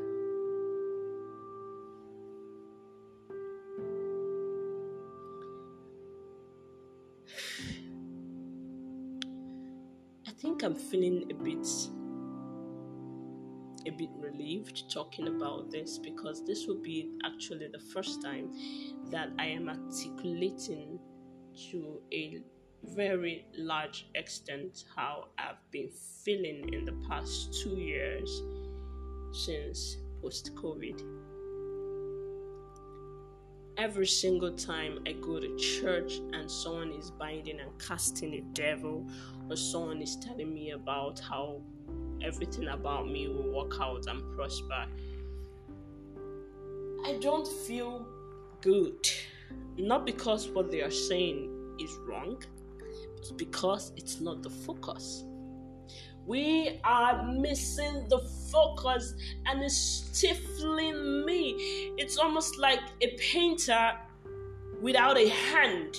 I 10.27 10.31
think 10.33 10.63
I'm 10.63 10.75
feeling 10.75 11.31
a 11.31 11.35
bit 11.35 11.67
a 13.87 13.91
bit 13.91 14.11
relieved 14.19 14.91
talking 14.91 15.29
about 15.29 15.71
this 15.71 15.99
because 15.99 16.45
this 16.45 16.67
will 16.67 16.81
be 16.83 17.11
actually 17.25 17.69
the 17.69 17.79
first 17.79 18.23
time 18.23 18.51
that 19.11 19.31
I 19.39 19.47
am 19.47 19.69
articulating 19.69 20.99
to 21.71 22.01
a 22.13 22.43
very 22.85 23.47
large 23.57 24.09
extent 24.15 24.85
how 24.97 25.29
I've 25.39 25.71
been 25.71 25.91
feeling 26.25 26.73
in 26.73 26.85
the 26.85 26.95
past 27.09 27.63
two 27.63 27.77
years 27.77 28.43
since 29.33 29.97
post 30.21 30.55
COVID. 30.57 31.01
Every 33.79 34.07
single 34.07 34.53
time 34.53 34.99
I 35.07 35.13
go 35.13 35.41
to 35.41 35.57
church 35.57 36.21
and 36.33 36.51
someone 36.51 36.93
is 36.93 37.11
binding 37.11 37.61
and 37.61 37.71
casting 37.79 38.35
a 38.35 38.41
devil, 38.53 39.07
or 39.49 39.57
someone 39.57 40.03
is 40.03 40.17
telling 40.17 40.53
me 40.53 40.71
about 40.73 41.19
how 41.19 41.63
everything 42.25 42.69
about 42.69 43.09
me 43.09 43.29
will 43.29 43.53
work 43.53 43.81
out 43.81 44.07
and 44.07 44.23
prosper. 44.37 44.87
I 47.05 47.19
don't 47.21 47.47
feel 47.67 48.07
good. 48.61 49.09
Not 49.77 50.07
because 50.07 50.49
what 50.49 50.71
they 50.71 50.83
are 50.83 50.91
saying 50.91 51.77
is 51.79 51.91
wrong, 52.07 52.43
but 53.17 53.37
because 53.37 53.93
it's 53.97 54.21
not 54.21 54.43
the 54.43 54.51
focus. 54.51 55.25
We 56.27 56.81
are 56.85 57.25
missing 57.25 58.07
the 58.09 58.21
focus 58.53 59.15
and 59.47 59.63
it's 59.63 59.77
stifling 59.77 61.27
me. 61.27 61.57
It's 61.99 62.17
almost 62.17 62.59
like 62.59 62.81
a 63.01 63.17
painter 63.17 63.93
without 64.81 65.19
a 65.19 65.29
hand. 65.29 65.97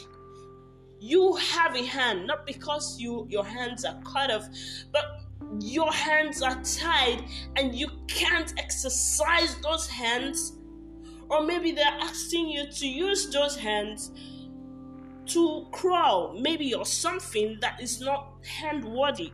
You 0.99 1.36
have 1.36 1.75
a 1.75 1.83
hand, 1.83 2.27
not 2.27 2.45
because 2.45 2.97
you 2.97 3.27
your 3.29 3.43
hands 3.43 3.83
are 3.83 3.99
cut 4.05 4.31
off, 4.31 4.47
but 4.93 5.22
your 5.60 5.92
hands 5.92 6.42
are 6.42 6.62
tied 6.63 7.24
and 7.56 7.76
you 7.76 7.89
can't 8.08 8.54
exercise 8.58 9.56
those 9.62 9.88
hands, 9.88 10.54
or 11.30 11.44
maybe 11.44 11.72
they're 11.72 11.98
asking 12.02 12.50
you 12.50 12.70
to 12.72 12.88
use 12.88 13.30
those 13.30 13.56
hands 13.56 14.12
to 15.26 15.68
crawl, 15.72 16.34
maybe 16.39 16.74
or 16.74 16.86
something 16.86 17.58
that 17.62 17.82
is 17.82 18.02
not 18.02 18.34
hand 18.46 18.84
worthy. 18.84 19.32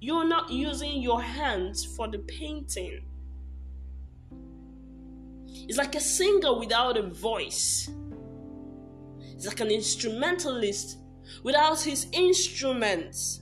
You're 0.00 0.26
not 0.26 0.50
using 0.50 1.00
your 1.00 1.22
hands 1.22 1.84
for 1.84 2.08
the 2.08 2.18
painting. 2.18 3.02
It's 5.68 5.78
like 5.78 5.94
a 5.94 6.00
singer 6.00 6.58
without 6.58 6.96
a 6.96 7.02
voice. 7.02 7.88
It's 9.20 9.46
like 9.46 9.60
an 9.60 9.70
instrumentalist 9.70 10.98
without 11.44 11.80
his 11.80 12.08
instruments. 12.12 13.41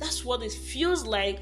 That's 0.00 0.24
what 0.24 0.42
it 0.42 0.52
feels 0.52 1.06
like 1.06 1.40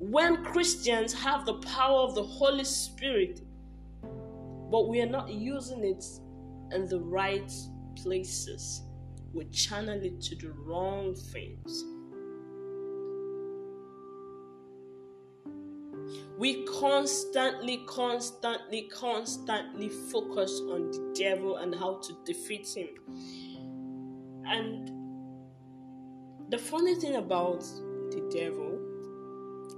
when 0.00 0.42
Christians 0.42 1.12
have 1.12 1.44
the 1.44 1.54
power 1.54 2.00
of 2.00 2.14
the 2.14 2.22
Holy 2.22 2.64
Spirit, 2.64 3.42
but 4.70 4.88
we 4.88 5.02
are 5.02 5.08
not 5.08 5.28
using 5.28 5.84
it 5.84 6.02
in 6.74 6.86
the 6.86 6.98
right 6.98 7.52
places. 7.96 8.82
We 9.34 9.44
channel 9.50 10.00
it 10.02 10.22
to 10.22 10.36
the 10.36 10.52
wrong 10.52 11.14
things. 11.14 11.84
We 16.38 16.64
constantly, 16.64 17.84
constantly, 17.86 18.88
constantly 18.90 19.90
focus 19.90 20.62
on 20.70 20.90
the 20.90 21.14
devil 21.14 21.58
and 21.58 21.74
how 21.74 22.00
to 22.02 22.16
defeat 22.24 22.66
him. 22.74 22.88
And 24.46 24.99
the 26.50 26.58
funny 26.58 26.96
thing 26.96 27.14
about 27.14 27.60
the 28.10 28.28
devil 28.32 28.78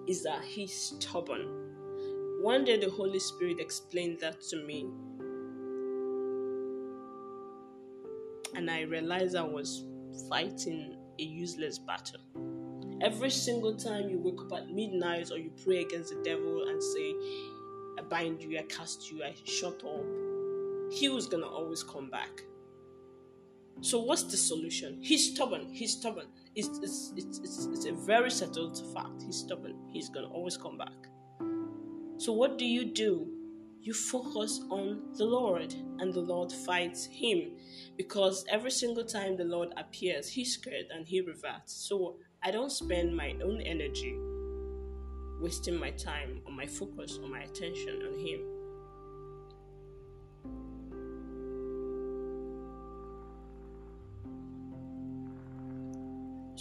is 0.07 0.23
that 0.23 0.43
he's 0.43 0.73
stubborn. 0.73 1.47
One 2.41 2.65
day 2.65 2.79
the 2.79 2.91
Holy 2.91 3.19
Spirit 3.19 3.61
explained 3.61 4.21
that 4.21 4.41
to 4.49 4.57
me. 4.65 4.89
And 8.55 8.71
I 8.71 8.83
realized 8.83 9.37
I 9.37 9.43
was 9.43 9.85
fighting 10.31 10.97
a 11.19 11.23
useless 11.23 11.79
battle. 11.79 12.21
Every 13.03 13.31
single 13.31 13.77
time 13.77 14.09
you 14.09 14.19
wake 14.19 14.41
up 14.41 14.59
at 14.59 14.71
midnight 14.71 15.31
or 15.31 15.37
you 15.37 15.51
pray 15.63 15.83
against 15.83 16.15
the 16.15 16.23
devil 16.23 16.69
and 16.69 16.83
say, 16.83 17.15
I 17.99 18.03
bind 18.09 18.43
you, 18.43 18.59
I 18.59 18.63
cast 18.63 19.11
you, 19.11 19.23
I 19.23 19.35
shut 19.45 19.85
up, 19.85 20.05
he 20.91 21.11
was 21.11 21.27
gonna 21.27 21.47
always 21.47 21.83
come 21.83 22.09
back. 22.09 22.43
So, 23.81 24.01
what's 24.01 24.25
the 24.25 24.37
solution? 24.37 24.99
He's 25.01 25.33
stubborn, 25.33 25.69
he's 25.73 25.93
stubborn. 25.93 26.27
It's, 26.55 26.69
it's, 26.83 27.13
it's, 27.17 27.39
it's, 27.39 27.67
it's 27.67 27.87
a 27.87 27.93
very 27.93 28.31
settled 28.31 28.79
fact. 28.95 29.23
He's 29.25 29.39
stubborn. 29.39 29.75
He's 29.91 30.09
going 30.09 30.27
to 30.27 30.33
always 30.33 30.57
come 30.57 30.79
back. 30.79 31.09
So, 32.19 32.33
what 32.33 32.59
do 32.59 32.65
you 32.65 32.85
do? 32.85 33.27
You 33.81 33.95
focus 33.95 34.61
on 34.71 35.13
the 35.17 35.25
Lord, 35.25 35.75
and 35.99 36.15
the 36.15 36.21
Lord 36.21 36.53
fights 36.53 37.07
him 37.07 37.53
because 37.97 38.45
every 38.49 38.71
single 38.71 39.05
time 39.05 39.37
the 39.37 39.45
Lord 39.45 39.71
appears, 39.77 40.29
he's 40.29 40.55
scared 40.55 40.87
and 40.95 41.05
he 41.05 41.21
reverts. 41.21 41.73
So, 41.89 42.19
I 42.45 42.51
don't 42.53 42.71
spend 42.71 43.17
my 43.17 43.35
own 43.43 43.61
energy 43.63 44.17
wasting 45.41 45.77
my 45.77 45.91
time 45.91 46.41
or 46.47 46.53
my 46.53 46.67
focus 46.67 47.19
or 47.21 47.29
my 47.29 47.41
attention 47.41 48.03
on 48.07 48.19
him. 48.19 48.52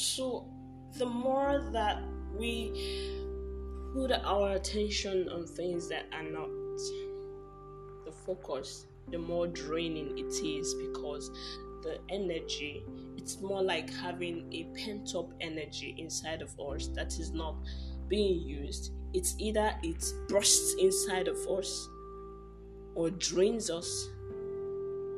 So, 0.01 0.47
the 0.97 1.05
more 1.05 1.69
that 1.73 2.01
we 2.35 2.71
put 3.93 4.11
our 4.11 4.53
attention 4.53 5.29
on 5.29 5.45
things 5.45 5.87
that 5.89 6.05
are 6.11 6.23
not 6.23 6.49
the 8.05 8.11
focus, 8.11 8.87
the 9.11 9.19
more 9.19 9.45
draining 9.45 10.17
it 10.17 10.33
is 10.43 10.73
because 10.73 11.29
the 11.83 11.99
energy 12.09 12.83
it's 13.15 13.39
more 13.41 13.61
like 13.61 13.93
having 13.93 14.51
a 14.51 14.63
pent 14.75 15.13
up 15.15 15.31
energy 15.39 15.93
inside 15.99 16.41
of 16.41 16.59
us 16.59 16.87
that 16.95 17.19
is 17.19 17.31
not 17.31 17.55
being 18.07 18.41
used. 18.41 18.93
It's 19.13 19.35
either 19.37 19.75
it 19.83 20.03
bursts 20.27 20.73
inside 20.79 21.27
of 21.27 21.37
us 21.47 21.87
or 22.95 23.11
drains 23.11 23.69
us 23.69 24.09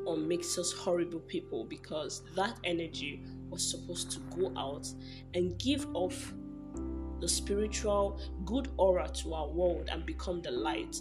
or 0.06 0.18
makes 0.18 0.58
us 0.58 0.72
horrible 0.72 1.20
people 1.22 1.66
because 1.66 2.24
that 2.36 2.58
energy 2.64 3.24
was 3.49 3.64
supposed 3.70 4.12
to 4.12 4.20
go 4.38 4.51
out 4.58 4.88
and 5.34 5.58
give 5.60 5.88
off 5.93 6.34
the 7.24 7.30
spiritual 7.30 8.20
good 8.43 8.68
aura 8.76 9.08
to 9.08 9.34
our 9.34 9.47
world 9.47 9.88
and 9.89 10.06
become 10.06 10.41
the 10.41 10.51
light. 10.51 10.99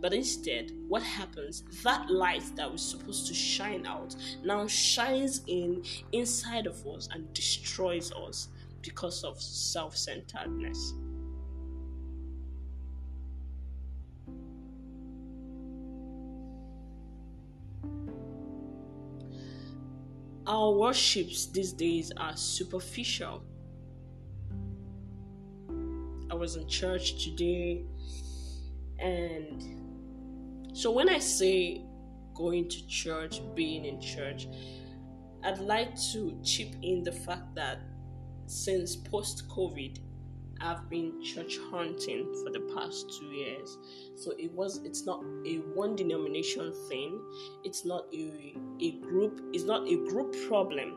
But 0.00 0.12
instead, 0.12 0.72
what 0.88 1.02
happens? 1.02 1.62
That 1.84 2.10
light 2.10 2.42
that 2.56 2.70
was 2.70 2.82
supposed 2.82 3.28
to 3.28 3.34
shine 3.34 3.86
out 3.86 4.16
now 4.42 4.66
shines 4.66 5.42
in 5.46 5.84
inside 6.10 6.66
of 6.66 6.84
us 6.88 7.08
and 7.12 7.32
destroys 7.34 8.10
us 8.12 8.48
because 8.82 9.22
of 9.22 9.40
self 9.40 9.96
centeredness. 9.96 10.94
Our 20.60 20.72
worships 20.72 21.46
these 21.46 21.72
days 21.72 22.12
are 22.18 22.36
superficial. 22.36 23.42
I 26.30 26.34
was 26.34 26.56
in 26.56 26.68
church 26.68 27.24
today, 27.24 27.86
and 28.98 29.64
so 30.74 30.90
when 30.90 31.08
I 31.08 31.18
say 31.18 31.86
going 32.34 32.68
to 32.68 32.86
church, 32.88 33.40
being 33.54 33.86
in 33.86 34.02
church, 34.02 34.48
I'd 35.42 35.60
like 35.60 35.98
to 36.12 36.38
chip 36.44 36.74
in 36.82 37.04
the 37.04 37.12
fact 37.12 37.54
that 37.54 37.80
since 38.44 38.96
post 38.96 39.48
COVID, 39.48 39.96
I've 40.62 40.88
been 40.90 41.22
church 41.22 41.58
hunting 41.70 42.34
for 42.44 42.50
the 42.50 42.60
past 42.74 43.18
two 43.18 43.26
years. 43.26 43.78
So 44.14 44.32
it 44.38 44.52
was 44.52 44.78
it's 44.84 45.06
not 45.06 45.22
a 45.46 45.56
one 45.74 45.96
denomination 45.96 46.72
thing. 46.88 47.20
It's 47.64 47.84
not 47.84 48.04
a, 48.12 48.54
a 48.80 48.92
group, 49.00 49.40
it's 49.52 49.64
not 49.64 49.88
a 49.88 49.96
group 50.08 50.36
problem. 50.48 50.96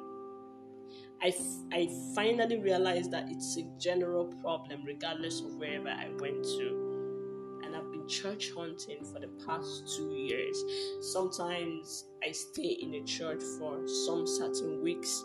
I, 1.21 1.27
f- 1.27 1.63
I 1.71 1.89
finally 2.13 2.59
realized 2.59 3.11
that 3.11 3.29
it's 3.29 3.57
a 3.57 3.63
general 3.79 4.25
problem 4.25 4.83
regardless 4.85 5.39
of 5.39 5.55
wherever 5.55 5.87
I 5.87 6.09
went 6.19 6.43
to. 6.43 7.61
And 7.63 7.73
I've 7.73 7.89
been 7.91 8.05
church 8.09 8.51
hunting 8.53 9.05
for 9.05 9.21
the 9.21 9.29
past 9.45 9.95
two 9.95 10.09
years. 10.11 10.61
Sometimes 10.99 12.07
I 12.27 12.33
stay 12.33 12.77
in 12.81 12.95
a 12.95 13.03
church 13.03 13.41
for 13.57 13.87
some 13.87 14.27
certain 14.27 14.83
weeks 14.83 15.23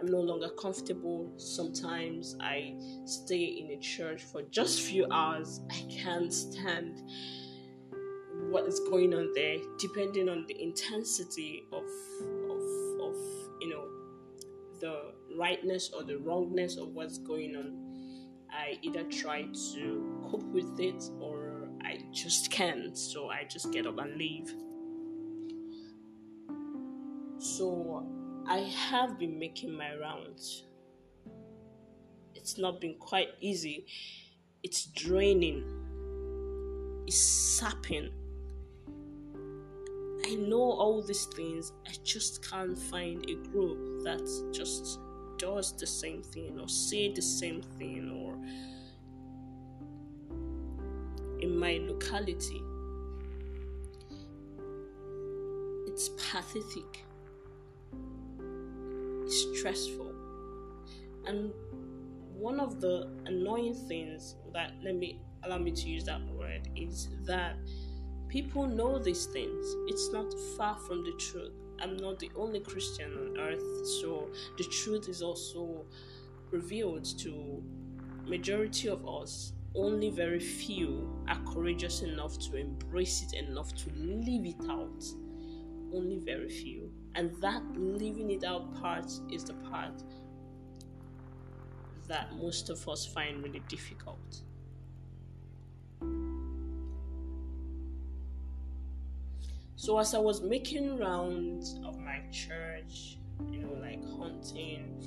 I'm 0.00 0.06
no 0.06 0.20
longer 0.20 0.48
comfortable. 0.50 1.32
Sometimes 1.36 2.36
I 2.40 2.74
stay 3.04 3.44
in 3.44 3.70
a 3.72 3.80
church 3.80 4.22
for 4.22 4.42
just 4.42 4.80
few 4.82 5.06
hours. 5.10 5.60
I 5.70 5.84
can't 5.90 6.32
stand 6.32 7.02
what 8.50 8.66
is 8.66 8.80
going 8.80 9.12
on 9.14 9.32
there, 9.34 9.56
depending 9.78 10.28
on 10.28 10.46
the 10.46 10.62
intensity 10.62 11.64
of 11.72 11.82
of 11.82 12.62
of 13.00 13.16
you 13.60 13.70
know 13.70 13.88
the 14.80 15.12
rightness 15.36 15.90
or 15.94 16.04
the 16.04 16.18
wrongness 16.18 16.76
of 16.76 16.88
what's 16.94 17.18
going 17.18 17.56
on. 17.56 17.88
I 18.50 18.78
either 18.82 19.02
try 19.04 19.42
to 19.74 20.20
cope 20.30 20.44
with 20.44 20.78
it 20.78 21.02
or 21.20 21.68
I 21.82 21.98
just 22.12 22.50
can't, 22.50 22.96
so 22.96 23.28
I 23.28 23.44
just 23.44 23.72
get 23.72 23.86
up 23.86 23.98
and 23.98 24.16
leave. 24.16 24.54
So 27.38 28.06
I 28.50 28.60
have 28.88 29.18
been 29.18 29.38
making 29.38 29.76
my 29.76 29.94
rounds. 29.96 30.64
It's 32.34 32.56
not 32.56 32.80
been 32.80 32.94
quite 32.94 33.28
easy. 33.42 33.84
It's 34.62 34.86
draining. 34.86 35.64
It's 37.06 37.18
sapping. 37.18 38.08
I 40.24 40.34
know 40.36 40.62
all 40.62 41.02
these 41.02 41.26
things. 41.26 41.72
I 41.86 41.92
just 42.04 42.42
can't 42.50 42.78
find 42.78 43.22
a 43.28 43.34
group 43.50 44.02
that 44.04 44.26
just 44.50 44.98
does 45.36 45.76
the 45.76 45.86
same 45.86 46.22
thing 46.22 46.58
or 46.58 46.68
say 46.68 47.12
the 47.12 47.20
same 47.20 47.60
thing 47.60 48.10
or 48.10 48.34
in 51.42 51.54
my 51.54 51.80
locality. 51.86 52.62
It's 55.86 56.08
pathetic 56.08 57.04
stressful. 59.30 60.14
And 61.26 61.52
one 62.34 62.60
of 62.60 62.80
the 62.80 63.10
annoying 63.26 63.74
things 63.74 64.36
that 64.52 64.72
let 64.82 64.96
me 64.96 65.20
allow 65.44 65.58
me 65.58 65.72
to 65.72 65.88
use 65.88 66.04
that 66.04 66.20
word 66.28 66.68
is 66.76 67.08
that 67.26 67.56
people 68.28 68.66
know 68.66 68.98
these 68.98 69.26
things. 69.26 69.74
It's 69.86 70.10
not 70.12 70.32
far 70.56 70.76
from 70.76 71.04
the 71.04 71.12
truth. 71.18 71.52
I'm 71.80 71.96
not 71.96 72.18
the 72.18 72.30
only 72.36 72.60
Christian 72.60 73.12
on 73.12 73.38
earth, 73.38 73.86
so 74.00 74.30
the 74.56 74.64
truth 74.64 75.08
is 75.08 75.22
also 75.22 75.86
revealed 76.50 77.04
to 77.18 77.62
majority 78.26 78.88
of 78.88 79.06
us. 79.08 79.52
Only 79.74 80.10
very 80.10 80.40
few 80.40 81.08
are 81.28 81.40
courageous 81.52 82.02
enough 82.02 82.38
to 82.38 82.56
embrace 82.56 83.22
it 83.22 83.34
enough 83.34 83.74
to 83.76 83.90
live 83.94 84.44
it 84.44 84.68
out. 84.68 85.04
Only 85.92 86.18
very 86.18 86.48
few. 86.48 86.87
And 87.14 87.34
that 87.40 87.62
living 87.76 88.30
it 88.30 88.44
out 88.44 88.80
part 88.80 89.10
is 89.30 89.44
the 89.44 89.54
part 89.54 90.02
that 92.06 92.34
most 92.36 92.70
of 92.70 92.88
us 92.88 93.06
find 93.06 93.42
really 93.42 93.62
difficult. 93.68 94.42
So 99.76 99.98
as 99.98 100.14
I 100.14 100.18
was 100.18 100.42
making 100.42 100.98
rounds 100.98 101.78
of 101.84 101.98
my 101.98 102.20
church, 102.32 103.18
you 103.50 103.60
know, 103.60 103.74
like 103.80 104.02
hunting, 104.18 105.00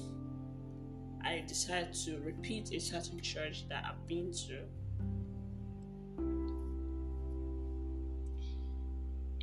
I 1.24 1.44
decided 1.48 1.94
to 2.06 2.20
repeat 2.20 2.72
a 2.74 2.80
certain 2.80 3.20
church 3.20 3.68
that 3.68 3.84
I've 3.86 4.08
been 4.08 4.32
to. 4.48 4.62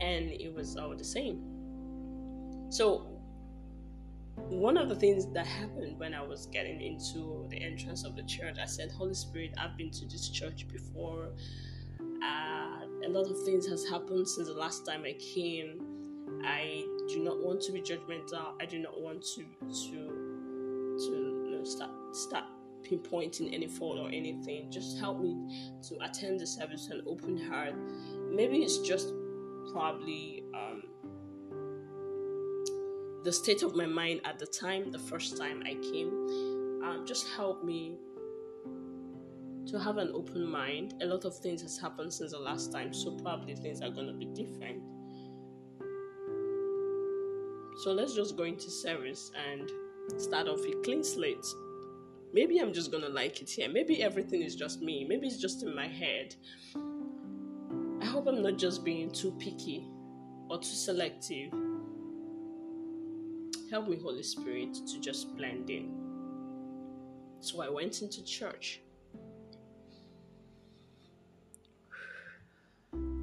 And 0.01 0.31
it 0.31 0.55
was 0.55 0.77
all 0.77 0.97
the 0.97 1.05
same. 1.05 1.58
So, 2.71 3.07
one 4.37 4.77
of 4.77 4.89
the 4.89 4.95
things 4.95 5.27
that 5.33 5.47
happened 5.47 5.99
when 5.99 6.15
I 6.15 6.23
was 6.23 6.47
getting 6.47 6.81
into 6.81 7.47
the 7.51 7.63
entrance 7.63 8.05
of 8.05 8.15
the 8.15 8.23
church, 8.23 8.57
I 8.61 8.67
said, 8.67 8.91
Holy 8.91 9.15
Spirit, 9.15 9.55
I've 9.59 9.77
been 9.77 9.91
to 9.93 10.07
this 10.07 10.29
church 10.29 10.67
before. 10.69 11.29
Uh, 12.01 12.87
a 13.05 13.09
lot 13.09 13.31
of 13.31 13.43
things 13.45 13.67
has 13.67 13.89
happened 13.89 14.29
since 14.29 14.49
the 14.49 14.55
last 14.55 14.87
time 14.87 15.05
I 15.05 15.15
came. 15.15 15.81
I 16.45 16.85
do 17.09 17.23
not 17.23 17.43
want 17.43 17.61
to 17.63 17.73
be 17.73 17.81
judgmental. 17.81 18.53
I 18.61 18.67
do 18.67 18.79
not 18.79 19.01
want 19.01 19.23
to 19.35 19.43
to 19.43 20.99
to 20.99 21.11
you 21.11 21.57
know, 21.57 21.65
start 21.65 21.91
start 22.13 22.45
pinpointing 22.83 23.53
any 23.55 23.67
fault 23.67 23.99
or 23.99 24.09
anything. 24.09 24.71
Just 24.71 24.99
help 24.99 25.21
me 25.21 25.75
to 25.89 25.97
attend 26.05 26.41
the 26.41 26.47
service 26.47 26.89
with 26.89 27.01
an 27.01 27.05
open 27.07 27.39
heart. 27.49 27.75
Maybe 28.31 28.59
it's 28.59 28.79
just 28.79 29.13
probably 29.73 30.45
um, 30.55 30.83
the 33.25 33.33
state 33.33 33.63
of 33.63 33.75
my 33.75 33.87
mind 33.87 34.21
at 34.25 34.39
the 34.39 34.47
time, 34.47 34.91
the 34.91 34.99
first 34.99 35.37
time 35.37 35.63
I 35.67 35.75
came, 35.75 36.09
um, 36.85 37.05
just 37.07 37.29
helped 37.29 37.65
me 37.65 37.99
to 39.67 39.79
have 39.79 39.99
an 39.99 40.11
open 40.15 40.47
mind. 40.47 40.95
A 41.03 41.07
lot 41.07 41.25
of 41.25 41.37
things 41.37 41.61
has 41.63 41.79
happened 41.79 42.13
since 42.13 42.33
the 42.33 42.39
last 42.39 42.73
time, 42.73 42.95
so 42.95 43.17
probably 43.17 43.55
things 43.55 43.83
are 43.83 43.91
gonna 43.91 44.13
be 44.13 44.27
different. 44.27 44.83
So 47.83 47.93
let's 47.93 48.15
just 48.15 48.37
go 48.37 48.45
into 48.45 48.71
service 48.71 49.31
and 49.51 49.71
start 50.21 50.49
off 50.49 50.61
a 50.65 50.73
clean 50.83 51.05
slate. 51.05 51.47
Maybe 52.33 52.59
I'm 52.59 52.73
just 52.73 52.91
gonna 52.91 53.09
like 53.09 53.43
it 53.43 53.51
here. 53.51 53.69
Maybe 53.69 54.03
everything 54.03 54.43
is 54.43 54.55
just 54.55 54.81
me. 54.81 55.05
Maybe 55.05 55.27
it's 55.27 55.39
just 55.39 55.63
in 55.63 55.75
my 55.75 55.87
head. 55.87 56.35
I 58.01 58.07
hope 58.07 58.27
I'm 58.27 58.43
not 58.43 58.59
just 58.59 58.85
being 58.85 59.11
too 59.11 59.33
picky 59.39 59.87
or 60.49 60.59
too 60.59 60.65
selective 60.65 61.53
Help 63.71 63.87
me, 63.87 63.99
Holy 64.03 64.23
Spirit, 64.23 64.75
to 64.75 64.99
just 64.99 65.37
blend 65.37 65.69
in. 65.69 65.93
So 67.41 67.61
I 67.61 67.69
went 67.69 68.01
into 68.01 68.25
church. 68.25 68.81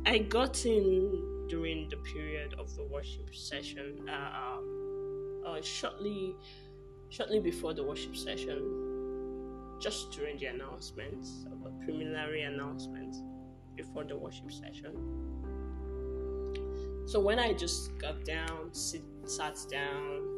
I 0.06 0.20
got 0.20 0.66
in 0.66 1.48
during 1.50 1.89
the 1.89 1.98
period 1.98 2.54
of 2.60 2.76
the 2.76 2.84
worship 2.84 3.34
session, 3.34 4.08
uh, 4.08 4.58
uh, 5.48 5.62
shortly, 5.64 6.36
shortly 7.10 7.39
before 7.39 7.74
the 7.74 7.84
worship 7.84 8.16
session, 8.16 8.62
just 9.80 10.12
during 10.12 10.38
the 10.38 10.46
announcements, 10.46 11.46
the 11.64 11.72
preliminary 11.84 12.43
announcements 12.43 13.20
before 13.76 14.04
the 14.04 14.16
worship 14.16 14.52
session. 14.52 14.93
So 17.08 17.20
when 17.20 17.39
I 17.39 17.54
just 17.54 17.98
got 17.98 18.24
down, 18.26 18.74
sit, 18.74 19.02
sat 19.26 19.58
down, 19.70 20.35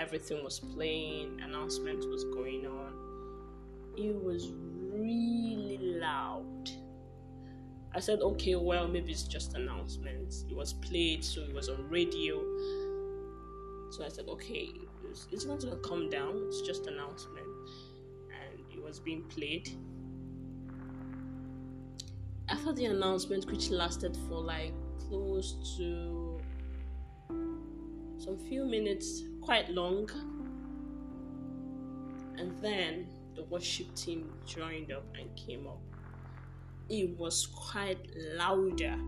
everything 0.00 0.42
was 0.42 0.58
playing, 0.58 1.38
announcement 1.44 1.98
was 2.08 2.24
going 2.24 2.66
on. 2.66 2.92
It 3.98 4.14
was 4.14 4.50
really 4.90 5.78
loud. 6.00 6.70
I 7.94 8.00
said, 8.00 8.20
okay, 8.20 8.54
well, 8.54 8.88
maybe 8.88 9.12
it's 9.12 9.24
just 9.24 9.54
announcements. 9.54 10.46
It 10.48 10.56
was 10.56 10.72
played, 10.72 11.22
so 11.22 11.42
it 11.42 11.52
was 11.52 11.68
on 11.68 11.88
radio. 11.90 12.40
So 13.90 14.04
I 14.04 14.08
said, 14.08 14.26
okay, 14.28 14.70
it's, 15.10 15.26
it's 15.32 15.44
not 15.44 15.60
gonna 15.60 15.76
come 15.76 16.08
down. 16.08 16.44
It's 16.46 16.62
just 16.62 16.86
announcement, 16.86 17.46
and 18.30 18.60
it 18.72 18.82
was 18.82 19.00
being 19.00 19.24
played. 19.24 19.68
After 22.48 22.72
the 22.72 22.86
announcement, 22.86 23.44
which 23.50 23.70
lasted 23.70 24.16
for 24.28 24.40
like 24.40 24.72
close 25.08 25.76
to 25.76 26.40
some 28.18 28.38
few 28.38 28.64
minutes, 28.64 29.24
quite 29.40 29.68
long, 29.70 30.08
and 32.36 32.58
then 32.60 33.08
the 33.34 33.44
worship 33.44 33.94
team 33.94 34.32
joined 34.46 34.92
up 34.92 35.04
and 35.18 35.34
came 35.36 35.66
up. 35.66 35.80
It 36.88 37.16
was 37.18 37.46
quite 37.46 38.06
louder 38.36 38.98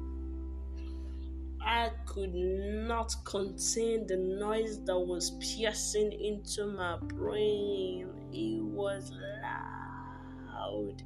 I 1.64 1.90
could 2.06 2.34
not 2.34 3.14
contain 3.24 4.06
the 4.08 4.16
noise 4.16 4.84
that 4.84 4.98
was 4.98 5.30
piercing 5.40 6.12
into 6.12 6.66
my 6.66 6.96
brain. 6.96 8.08
It 8.32 8.62
was 8.62 9.12
loud. 9.42 11.02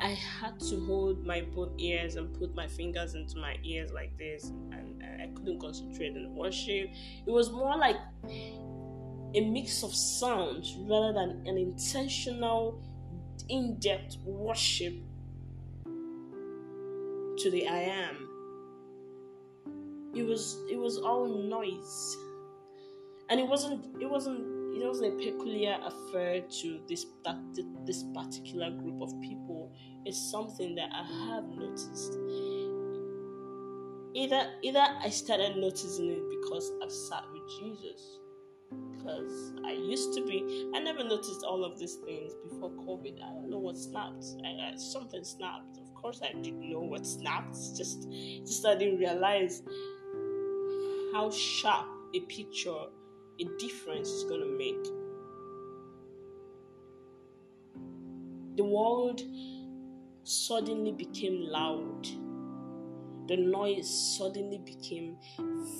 I 0.00 0.10
had 0.10 0.60
to 0.60 0.80
hold 0.86 1.24
my 1.26 1.40
both 1.54 1.72
ears 1.78 2.16
and 2.16 2.32
put 2.38 2.54
my 2.54 2.66
fingers 2.66 3.14
into 3.14 3.38
my 3.38 3.56
ears 3.64 3.92
like 3.92 4.16
this, 4.18 4.44
and 4.72 5.02
I 5.02 5.28
couldn't 5.34 5.58
concentrate 5.60 6.16
on 6.16 6.34
worship. 6.34 6.90
It 7.26 7.30
was 7.30 7.50
more 7.50 7.76
like 7.76 7.96
a 9.34 9.40
mix 9.40 9.82
of 9.82 9.94
sounds 9.94 10.76
rather 10.80 11.12
than 11.12 11.42
an 11.46 11.56
intentional, 11.56 12.82
in 13.48 13.78
depth 13.78 14.16
worship 14.24 14.94
to 17.38 17.50
the 17.50 17.66
I 17.68 17.78
am. 17.78 18.28
It 20.14 20.22
was 20.22 20.58
it 20.70 20.78
was 20.78 20.98
all 20.98 21.26
noise. 21.26 22.16
And 23.28 23.40
it 23.40 23.46
wasn't 23.46 23.84
it 24.00 24.08
wasn't 24.08 24.55
it 24.82 24.86
wasn't 24.86 25.14
a 25.14 25.16
peculiar 25.16 25.78
affair 25.84 26.40
to 26.40 26.80
this 26.88 27.06
that 27.24 27.36
this 27.84 28.04
particular 28.14 28.70
group 28.70 29.00
of 29.00 29.10
people. 29.20 29.72
It's 30.04 30.30
something 30.30 30.74
that 30.74 30.90
I 30.92 31.04
have 31.28 31.44
noticed. 31.48 32.18
Either 34.14 34.52
either 34.62 34.84
I 35.02 35.08
started 35.10 35.56
noticing 35.56 36.10
it 36.10 36.22
because 36.40 36.72
I've 36.82 36.92
sat 36.92 37.24
with 37.32 37.42
Jesus. 37.60 38.20
Because 38.96 39.52
I 39.64 39.70
used 39.70 40.12
to 40.14 40.24
be, 40.24 40.70
I 40.74 40.80
never 40.80 41.04
noticed 41.04 41.44
all 41.44 41.64
of 41.64 41.78
these 41.78 41.94
things 42.04 42.32
before 42.48 42.70
COVID. 42.70 43.22
I 43.22 43.32
don't 43.34 43.48
know 43.48 43.60
what 43.60 43.76
snapped. 43.76 44.24
I, 44.44 44.72
I, 44.72 44.76
something 44.76 45.22
snapped 45.22 45.78
Of 45.78 45.94
course 45.94 46.20
I 46.22 46.32
didn't 46.32 46.68
know 46.68 46.80
what 46.80 47.06
snapped. 47.06 47.54
Just 47.76 48.10
just 48.10 48.66
I 48.66 48.74
didn't 48.76 48.98
realize 48.98 49.62
how 51.12 51.30
sharp 51.30 51.86
a 52.14 52.20
picture, 52.20 52.86
a 53.40 53.44
difference 53.58 54.08
is 54.08 54.24
gonna 54.24 54.46
make. 54.46 54.84
The 58.56 58.64
world 58.64 59.22
suddenly 60.24 60.92
became 60.92 61.42
loud. 61.42 62.06
The 63.28 63.36
noise 63.36 64.16
suddenly 64.16 64.58
became 64.58 65.16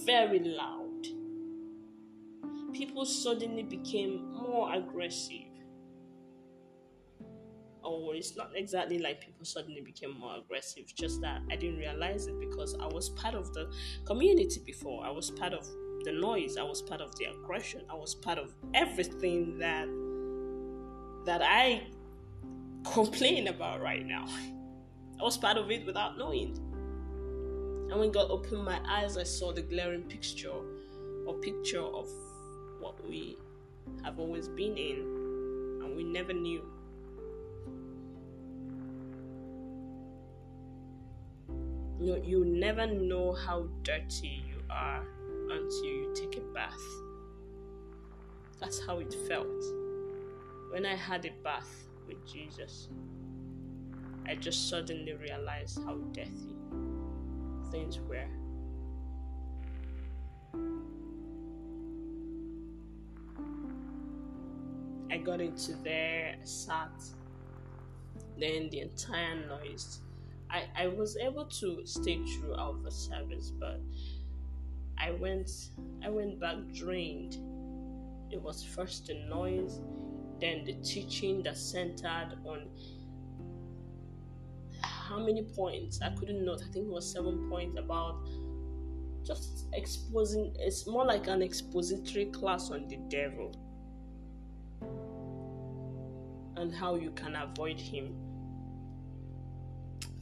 very 0.04 0.40
loud. 0.40 1.06
People 2.72 3.06
suddenly 3.06 3.62
became 3.62 4.32
more 4.32 4.74
aggressive 4.74 5.46
Oh, 7.88 8.10
it's 8.10 8.36
not 8.36 8.50
exactly 8.56 8.98
like 8.98 9.20
people 9.20 9.44
suddenly 9.44 9.80
became 9.80 10.18
more 10.18 10.38
aggressive 10.38 10.92
just 10.92 11.20
that 11.20 11.40
i 11.52 11.54
didn't 11.54 11.78
realize 11.78 12.26
it 12.26 12.38
because 12.40 12.74
i 12.80 12.86
was 12.86 13.10
part 13.10 13.36
of 13.36 13.52
the 13.54 13.72
community 14.04 14.60
before 14.66 15.06
i 15.06 15.10
was 15.10 15.30
part 15.30 15.52
of 15.52 15.64
the 16.06 16.12
noise. 16.12 16.56
I 16.56 16.62
was 16.62 16.80
part 16.80 17.00
of 17.00 17.14
the 17.16 17.24
aggression. 17.24 17.82
I 17.90 17.94
was 17.94 18.14
part 18.14 18.38
of 18.38 18.54
everything 18.72 19.58
that 19.58 19.88
that 21.26 21.42
i 21.42 21.82
complain 22.94 23.48
about 23.48 23.82
right 23.82 24.06
now. 24.06 24.24
I 25.20 25.24
was 25.24 25.36
part 25.36 25.56
of 25.56 25.70
it 25.72 25.84
without 25.84 26.16
knowing. 26.16 26.56
And 27.90 28.00
when 28.00 28.12
god 28.12 28.30
opened 28.30 28.64
my 28.64 28.80
eyes 28.88 29.16
i 29.16 29.24
saw 29.24 29.52
the 29.52 29.62
glaring 29.62 30.02
picture 30.02 30.58
or 31.26 31.34
picture 31.34 31.82
of 31.82 32.08
what 32.80 33.04
we 33.08 33.36
have 34.04 34.18
always 34.20 34.48
been 34.48 34.76
in 34.76 34.98
and 35.82 35.96
we 35.96 36.04
never 36.04 36.32
knew. 36.32 36.62
You, 41.98 42.22
you 42.24 42.44
never 42.44 42.86
know 42.86 43.32
how 43.32 43.68
dirty 43.82 44.44
you 44.46 44.62
are 44.70 45.04
until 45.50 45.84
you 45.84 46.12
take 46.14 46.36
a 46.36 46.40
bath. 46.52 46.80
That's 48.60 48.84
how 48.86 48.98
it 48.98 49.14
felt. 49.28 49.62
When 50.70 50.86
I 50.86 50.94
had 50.94 51.24
a 51.24 51.30
bath 51.42 51.88
with 52.06 52.26
Jesus, 52.26 52.88
I 54.26 54.34
just 54.34 54.68
suddenly 54.68 55.14
realized 55.14 55.78
how 55.84 55.96
dirty 56.12 56.56
things 57.70 58.00
were. 58.00 58.28
I 65.10 65.18
got 65.18 65.40
into 65.40 65.74
there, 65.84 66.36
sat, 66.42 66.90
then 68.38 68.68
the 68.70 68.80
entire 68.80 69.46
noise 69.46 70.00
I, 70.50 70.64
I 70.76 70.86
was 70.88 71.16
able 71.16 71.46
to 71.46 71.82
stay 71.84 72.16
through 72.24 72.54
throughout 72.54 72.82
the 72.82 72.90
service, 72.90 73.52
but 73.58 73.80
I 74.98 75.12
went 75.12 75.50
I 76.04 76.08
went 76.08 76.40
back 76.40 76.56
drained. 76.72 77.36
It 78.30 78.42
was 78.42 78.62
first 78.62 79.06
the 79.06 79.14
noise, 79.28 79.80
then 80.40 80.64
the 80.64 80.74
teaching 80.74 81.42
that 81.44 81.56
centered 81.56 82.38
on 82.44 82.68
how 84.82 85.18
many 85.18 85.42
points 85.42 86.00
I 86.02 86.10
couldn't 86.10 86.44
note. 86.44 86.62
I 86.62 86.72
think 86.72 86.86
it 86.86 86.92
was 86.92 87.10
seven 87.10 87.48
points 87.48 87.78
about 87.78 88.26
just 89.24 89.66
exposing. 89.72 90.54
It's 90.58 90.86
more 90.86 91.04
like 91.04 91.28
an 91.28 91.42
expository 91.42 92.26
class 92.26 92.70
on 92.70 92.88
the 92.88 92.96
devil 93.08 93.52
and 96.56 96.74
how 96.74 96.96
you 96.96 97.10
can 97.10 97.36
avoid 97.36 97.78
him 97.78 98.14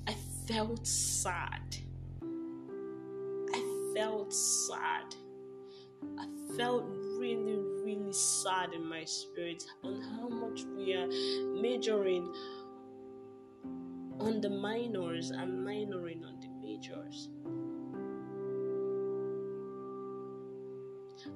I 0.06 0.14
felt 0.46 0.86
sad. 0.86 1.76
Felt 3.94 4.32
sad. 4.32 5.14
I 6.18 6.26
felt 6.56 6.84
really, 7.18 7.58
really 7.84 8.12
sad 8.12 8.72
in 8.74 8.84
my 8.86 9.04
spirit 9.04 9.64
on 9.84 10.00
how 10.00 10.28
much 10.28 10.64
we 10.76 10.94
are 10.94 11.06
majoring 11.60 12.32
on 14.20 14.40
the 14.40 14.50
minors 14.50 15.30
and 15.30 15.66
minoring 15.66 16.24
on 16.24 16.40
the 16.40 16.48
majors. 16.60 17.28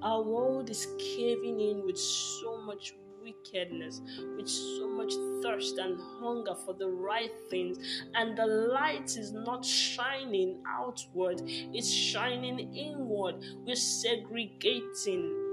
Our 0.02 0.22
world 0.22 0.70
is 0.70 0.86
caving 0.98 1.61
in 1.61 1.84
with 1.84 1.98
so 1.98 2.61
much 2.62 2.94
wickedness, 3.29 4.01
with 4.37 4.49
so 4.49 4.89
much 4.89 5.12
thirst 5.43 5.79
and 5.79 5.99
hunger 6.20 6.55
for 6.64 6.74
the 6.74 6.89
right 6.89 7.33
things, 7.51 7.79
and 8.14 8.37
the 8.37 8.47
light 8.47 9.16
is 9.16 9.33
not 9.33 9.64
shining 9.64 10.62
outward, 10.66 11.41
it's 11.45 11.91
shining 11.91 12.74
inward. 12.74 13.37
We're 13.66 13.76
segregating. 13.76 15.45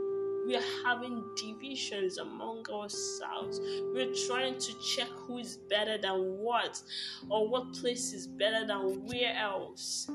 We 0.48 0.56
are 0.56 0.86
having 0.86 1.24
divisions 1.36 2.20
among 2.20 2.66
ourselves. 2.72 3.60
We're 3.94 4.14
trying 4.28 4.60
to 4.60 4.74
check 4.80 5.08
who 5.08 5.40
is 5.40 5.58
better 5.70 5.98
than 5.98 6.38
what, 6.38 6.80
or 7.30 7.48
what 7.50 7.74
place 7.74 8.14
is 8.14 8.28
better 8.28 8.66
than 8.66 9.08
where 9.08 9.36
else. 9.36 10.08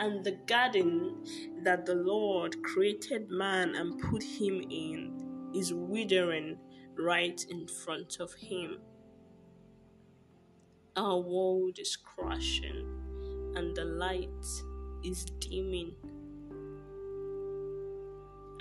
And 0.00 0.24
the 0.24 0.38
garden 0.46 1.14
that 1.62 1.84
the 1.84 1.94
Lord 1.94 2.62
created 2.62 3.30
man 3.30 3.74
and 3.74 4.00
put 4.00 4.22
him 4.22 4.62
in 4.70 5.50
is 5.54 5.74
withering 5.74 6.56
right 6.98 7.44
in 7.50 7.68
front 7.68 8.16
of 8.18 8.32
him. 8.32 8.78
Our 10.96 11.18
world 11.18 11.78
is 11.78 11.96
crashing 11.96 12.86
and 13.54 13.76
the 13.76 13.84
light 13.84 14.46
is 15.04 15.26
dimming. 15.38 15.92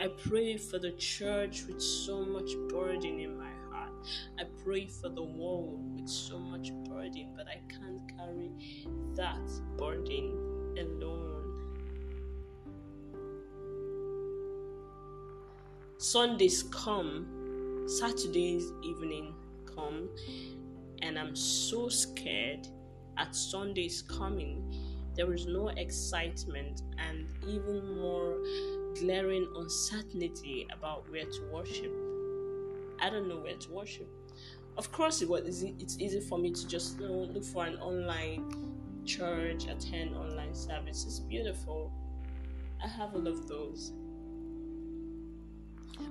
I 0.01 0.09
pray 0.09 0.57
for 0.57 0.77
the 0.77 0.91
church 0.91 1.63
with 1.67 1.81
so 1.81 2.25
much 2.25 2.51
burden 2.67 3.19
in 3.19 3.37
my 3.37 3.51
heart. 3.71 3.91
I 4.37 4.43
pray 4.63 4.87
for 4.87 5.09
the 5.09 5.23
world 5.23 5.99
with 5.99 6.09
so 6.09 6.37
much 6.37 6.71
burden, 6.89 7.33
but 7.35 7.47
I 7.47 7.61
can't 7.69 8.01
carry 8.17 8.51
that 9.15 9.49
burden 9.77 10.75
alone. 10.77 11.28
Sundays 15.99 16.63
come, 16.71 17.85
Saturday's 17.87 18.71
evening 18.83 19.35
come, 19.75 20.09
and 21.01 21.19
I'm 21.19 21.35
so 21.35 21.89
scared 21.89 22.67
at 23.17 23.35
Sunday's 23.35 24.01
coming 24.01 24.63
there 25.19 25.33
is 25.33 25.47
no 25.47 25.67
excitement 25.67 26.83
and 26.97 27.27
even 27.45 27.97
more 27.97 28.37
glaring 28.97 29.45
uncertainty 29.57 30.65
about 30.71 31.11
where 31.11 31.25
to 31.25 31.41
worship. 31.51 31.91
I 33.01 33.09
don't 33.09 33.27
know 33.27 33.39
where 33.41 33.57
to 33.57 33.71
worship. 33.71 34.07
Of 34.77 34.93
course, 34.93 35.21
it 35.21 35.27
was 35.27 35.63
it's 35.63 35.99
easy 35.99 36.21
for 36.21 36.37
me 36.37 36.51
to 36.51 36.67
just 36.69 37.01
you 37.01 37.09
know, 37.09 37.27
look 37.33 37.43
for 37.43 37.65
an 37.65 37.75
online 37.79 39.03
church, 39.05 39.65
attend 39.65 40.15
online 40.15 40.55
services. 40.55 41.19
Beautiful. 41.19 41.91
I 42.81 42.87
have 42.87 43.13
all 43.13 43.27
of 43.27 43.45
those. 43.49 43.91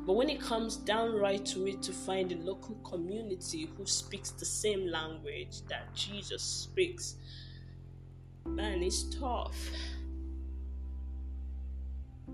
But 0.07 0.15
when 0.15 0.29
it 0.29 0.41
comes 0.41 0.77
down 0.77 1.15
right 1.15 1.45
to 1.47 1.67
it, 1.67 1.83
to 1.83 1.93
find 1.93 2.33
a 2.33 2.37
local 2.37 2.77
community 2.77 3.71
who 3.77 3.87
speaks 3.87 4.31
the 4.31 4.45
same 4.45 4.87
language 4.87 5.63
that 5.69 5.95
Jesus 5.95 6.43
speaks, 6.43 7.17
man, 8.47 8.83
it's 8.83 9.05
tough. 9.19 9.57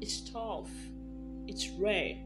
It's 0.01 0.31
tough. 0.31 0.71
It's 1.47 1.69
rare. 1.71 2.17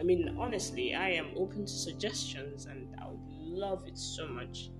I 0.00 0.02
mean, 0.02 0.36
honestly, 0.38 0.94
I 0.94 1.10
am 1.10 1.30
open 1.36 1.66
to 1.66 1.72
suggestions 1.72 2.66
and 2.66 2.94
I 3.00 3.08
would 3.08 3.20
love 3.40 3.86
it 3.86 3.98
so 3.98 4.28
much. 4.28 4.70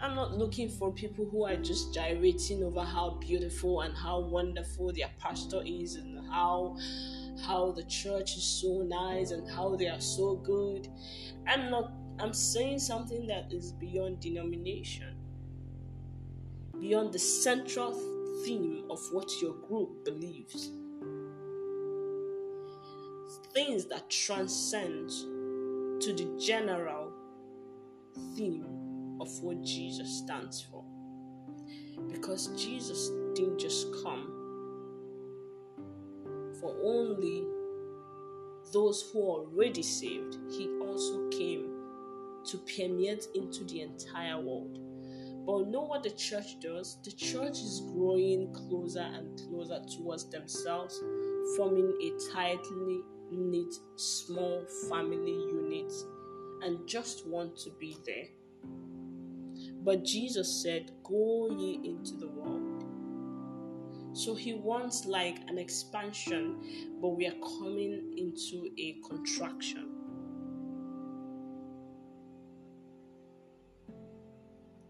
I'm 0.00 0.14
not 0.14 0.36
looking 0.36 0.68
for 0.68 0.92
people 0.92 1.24
who 1.24 1.44
are 1.44 1.56
just 1.56 1.92
gyrating 1.92 2.62
over 2.62 2.82
how 2.82 3.18
beautiful 3.20 3.80
and 3.80 3.96
how 3.96 4.20
wonderful 4.20 4.92
their 4.92 5.10
pastor 5.18 5.60
is 5.64 5.96
and 5.96 6.20
how 6.30 6.76
how 7.46 7.72
the 7.72 7.84
church 7.84 8.36
is 8.36 8.44
so 8.44 8.82
nice 8.82 9.30
and 9.30 9.48
how 9.48 9.76
they 9.76 9.88
are 9.88 10.00
so 10.00 10.36
good. 10.36 10.88
I'm 11.46 11.70
not 11.70 11.92
I'm 12.20 12.32
saying 12.32 12.80
something 12.80 13.26
that 13.28 13.52
is 13.52 13.72
beyond 13.72 14.20
denomination. 14.20 15.14
Beyond 16.80 17.12
the 17.12 17.18
central 17.18 17.92
theme 18.44 18.84
of 18.90 18.98
what 19.12 19.30
your 19.40 19.54
group 19.54 20.04
believes. 20.04 20.70
Things 23.52 23.86
that 23.86 24.10
transcend 24.10 25.10
to 26.00 26.12
the 26.12 26.36
general 26.44 27.12
theme 28.36 29.18
of 29.20 29.28
what 29.40 29.62
Jesus 29.62 30.18
stands 30.18 30.60
for. 30.60 30.84
Because 32.10 32.48
Jesus 32.60 33.10
didn't 33.34 33.58
just 33.58 33.86
come 34.02 34.37
for 36.60 36.74
only 36.82 37.44
those 38.72 39.10
who 39.12 39.20
are 39.20 39.40
already 39.46 39.82
saved, 39.82 40.36
He 40.50 40.68
also 40.80 41.28
came 41.30 41.78
to 42.44 42.58
permeate 42.58 43.26
into 43.34 43.64
the 43.64 43.82
entire 43.82 44.40
world. 44.40 44.78
But 45.46 45.68
know 45.68 45.82
what 45.82 46.02
the 46.02 46.10
church 46.10 46.60
does? 46.60 46.98
The 47.04 47.12
church 47.12 47.58
is 47.58 47.82
growing 47.94 48.52
closer 48.52 49.00
and 49.00 49.38
closer 49.38 49.80
towards 49.96 50.28
themselves, 50.30 51.02
forming 51.56 51.90
a 52.02 52.32
tightly 52.32 53.00
knit 53.30 53.74
small 53.96 54.64
family 54.90 55.32
unit, 55.32 55.92
and 56.62 56.86
just 56.86 57.26
want 57.26 57.56
to 57.58 57.70
be 57.78 57.96
there. 58.04 58.26
But 59.82 60.04
Jesus 60.04 60.62
said, 60.62 60.90
Go 61.02 61.48
ye 61.58 61.80
into 61.82 62.16
the 62.16 62.28
world. 62.28 62.67
So 64.12 64.34
he 64.34 64.54
wants 64.54 65.06
like 65.06 65.38
an 65.48 65.58
expansion, 65.58 66.98
but 67.00 67.10
we 67.10 67.26
are 67.26 67.36
coming 67.60 68.14
into 68.16 68.68
a 68.78 68.96
contraction. 69.08 69.90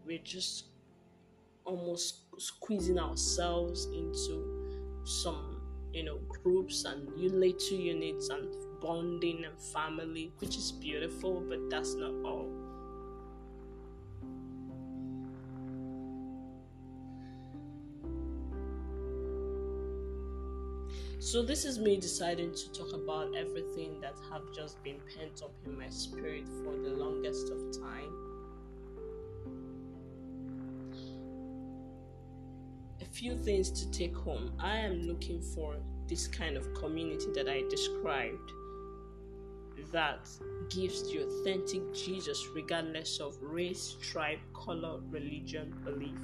We're 0.05 0.19
just 0.23 0.65
almost 1.65 2.21
squeezing 2.39 2.97
ourselves 2.97 3.85
into 3.85 5.01
some, 5.03 5.61
you 5.93 6.03
know, 6.03 6.17
groups 6.43 6.85
and 6.85 7.07
little 7.15 7.77
units 7.77 8.29
and 8.29 8.47
bonding 8.81 9.45
and 9.45 9.59
family, 9.59 10.31
which 10.39 10.57
is 10.57 10.71
beautiful, 10.71 11.43
but 11.47 11.69
that's 11.69 11.93
not 11.95 12.13
all. 12.25 12.68
So 21.31 21.43
this 21.43 21.63
is 21.63 21.77
me 21.77 21.95
deciding 21.95 22.55
to 22.55 22.71
talk 22.71 22.91
about 22.91 23.35
everything 23.35 24.01
that 24.01 24.15
have 24.31 24.41
just 24.51 24.83
been 24.83 24.95
pent 25.15 25.43
up 25.43 25.53
in 25.63 25.77
my 25.77 25.87
spirit 25.89 26.47
for 26.63 26.75
the 26.75 26.89
longest 26.89 27.51
of 27.51 27.79
time. 27.79 28.11
A 32.99 33.05
few 33.05 33.37
things 33.37 33.69
to 33.69 33.91
take 33.91 34.15
home. 34.15 34.53
I 34.57 34.77
am 34.77 35.03
looking 35.03 35.39
for 35.39 35.75
this 36.07 36.27
kind 36.27 36.57
of 36.57 36.73
community 36.73 37.27
that 37.35 37.47
I 37.47 37.61
described 37.69 38.51
that 39.91 40.27
gives 40.71 41.03
the 41.11 41.27
authentic 41.27 41.93
Jesus 41.93 42.43
regardless 42.55 43.19
of 43.19 43.37
race, 43.39 43.97
tribe, 44.01 44.39
color, 44.55 44.99
religion, 45.11 45.75
belief. 45.85 46.21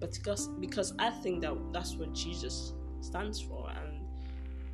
But 0.00 0.12
because 0.12 0.48
because 0.60 0.92
I 0.98 1.08
think 1.08 1.40
that 1.40 1.54
that's 1.72 1.94
what 1.94 2.12
Jesus 2.12 2.74
stands 3.00 3.40
for 3.40 3.68
and 3.68 3.91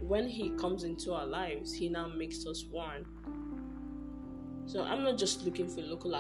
when 0.01 0.28
he 0.28 0.51
comes 0.51 0.84
into 0.84 1.12
our 1.12 1.26
lives, 1.26 1.72
he 1.72 1.88
now 1.88 2.09
makes 2.09 2.46
us 2.46 2.64
one. 2.70 3.05
So 4.66 4.82
I'm 4.82 5.03
not 5.03 5.18
just 5.18 5.44
looking 5.44 5.68
for 5.68 5.80
local 5.80 6.14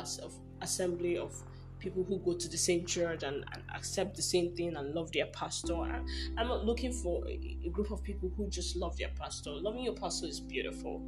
assembly 0.60 1.18
of 1.18 1.34
people 1.78 2.02
who 2.02 2.18
go 2.18 2.34
to 2.34 2.48
the 2.48 2.56
same 2.56 2.84
church 2.84 3.22
and, 3.22 3.44
and, 3.52 3.62
accept 3.74 4.16
the 4.16 4.22
same 4.22 4.54
thing 4.56 4.76
and 4.76 4.94
love 4.94 5.12
their 5.12 5.26
pastor. 5.26 5.74
I, 5.74 6.00
I'm 6.36 6.48
not 6.48 6.64
looking 6.64 6.92
for 6.92 7.24
a, 7.28 7.58
a 7.64 7.68
group 7.70 7.92
of 7.92 8.02
people 8.02 8.32
who 8.36 8.48
just 8.48 8.74
love 8.74 8.96
their 8.96 9.10
pastor. 9.10 9.50
Loving 9.50 9.84
your 9.84 9.94
pastor 9.94 10.26
is 10.26 10.40
beautiful. 10.40 11.00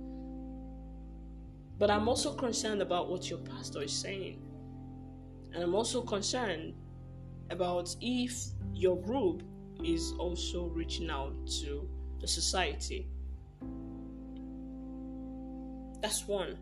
But 1.78 1.90
I'm 1.90 2.08
also 2.08 2.34
concerned 2.34 2.82
about 2.82 3.10
what 3.10 3.28
your 3.28 3.38
pastor 3.40 3.82
is 3.82 3.92
saying. 3.92 4.42
And 5.52 5.64
I'm 5.64 5.74
also 5.74 6.02
concerned 6.02 6.74
about 7.50 7.94
if 8.00 8.44
your 8.72 9.00
group 9.00 9.42
is 9.82 10.12
also 10.18 10.66
reaching 10.66 11.10
out 11.10 11.34
to 11.62 11.88
the 12.20 12.28
society. 12.28 13.08
That's 16.02 16.26
one. 16.26 16.56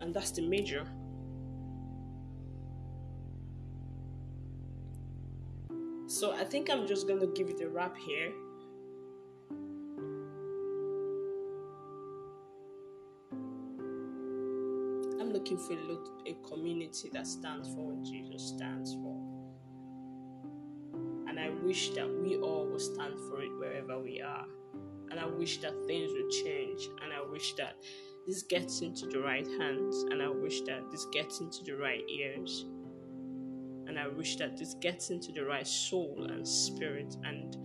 And 0.00 0.14
that's 0.14 0.30
the 0.30 0.42
major. 0.42 0.86
So 6.06 6.32
I 6.32 6.44
think 6.44 6.70
I'm 6.70 6.86
just 6.86 7.08
gonna 7.08 7.26
give 7.26 7.48
it 7.48 7.60
a 7.60 7.68
wrap 7.68 7.96
here. 7.96 8.32
I'm 15.20 15.32
looking 15.32 15.58
for 15.58 15.74
a, 15.74 16.30
a 16.30 16.34
community 16.48 17.10
that 17.12 17.26
stands 17.26 17.68
for 17.68 17.92
what 17.92 18.02
Jesus 18.04 18.42
stands 18.42 18.94
for 18.94 19.35
wish 21.62 21.90
that 21.90 22.08
we 22.08 22.36
all 22.36 22.66
will 22.66 22.78
stand 22.78 23.14
for 23.28 23.42
it 23.42 23.50
wherever 23.58 23.98
we 23.98 24.20
are. 24.20 24.46
And 25.10 25.20
I 25.20 25.26
wish 25.26 25.58
that 25.58 25.72
things 25.86 26.12
will 26.12 26.30
change. 26.30 26.88
And 27.02 27.12
I 27.12 27.22
wish 27.30 27.54
that 27.54 27.76
this 28.26 28.42
gets 28.42 28.80
into 28.80 29.06
the 29.06 29.20
right 29.20 29.46
hands. 29.58 30.04
And 30.10 30.22
I 30.22 30.28
wish 30.28 30.62
that 30.62 30.90
this 30.90 31.06
gets 31.12 31.40
into 31.40 31.64
the 31.64 31.76
right 31.76 32.02
ears. 32.08 32.66
And 33.86 33.98
I 33.98 34.08
wish 34.08 34.36
that 34.36 34.56
this 34.56 34.74
gets 34.74 35.10
into 35.10 35.32
the 35.32 35.44
right 35.44 35.66
soul 35.66 36.26
and 36.30 36.46
spirit 36.46 37.16
and 37.24 37.56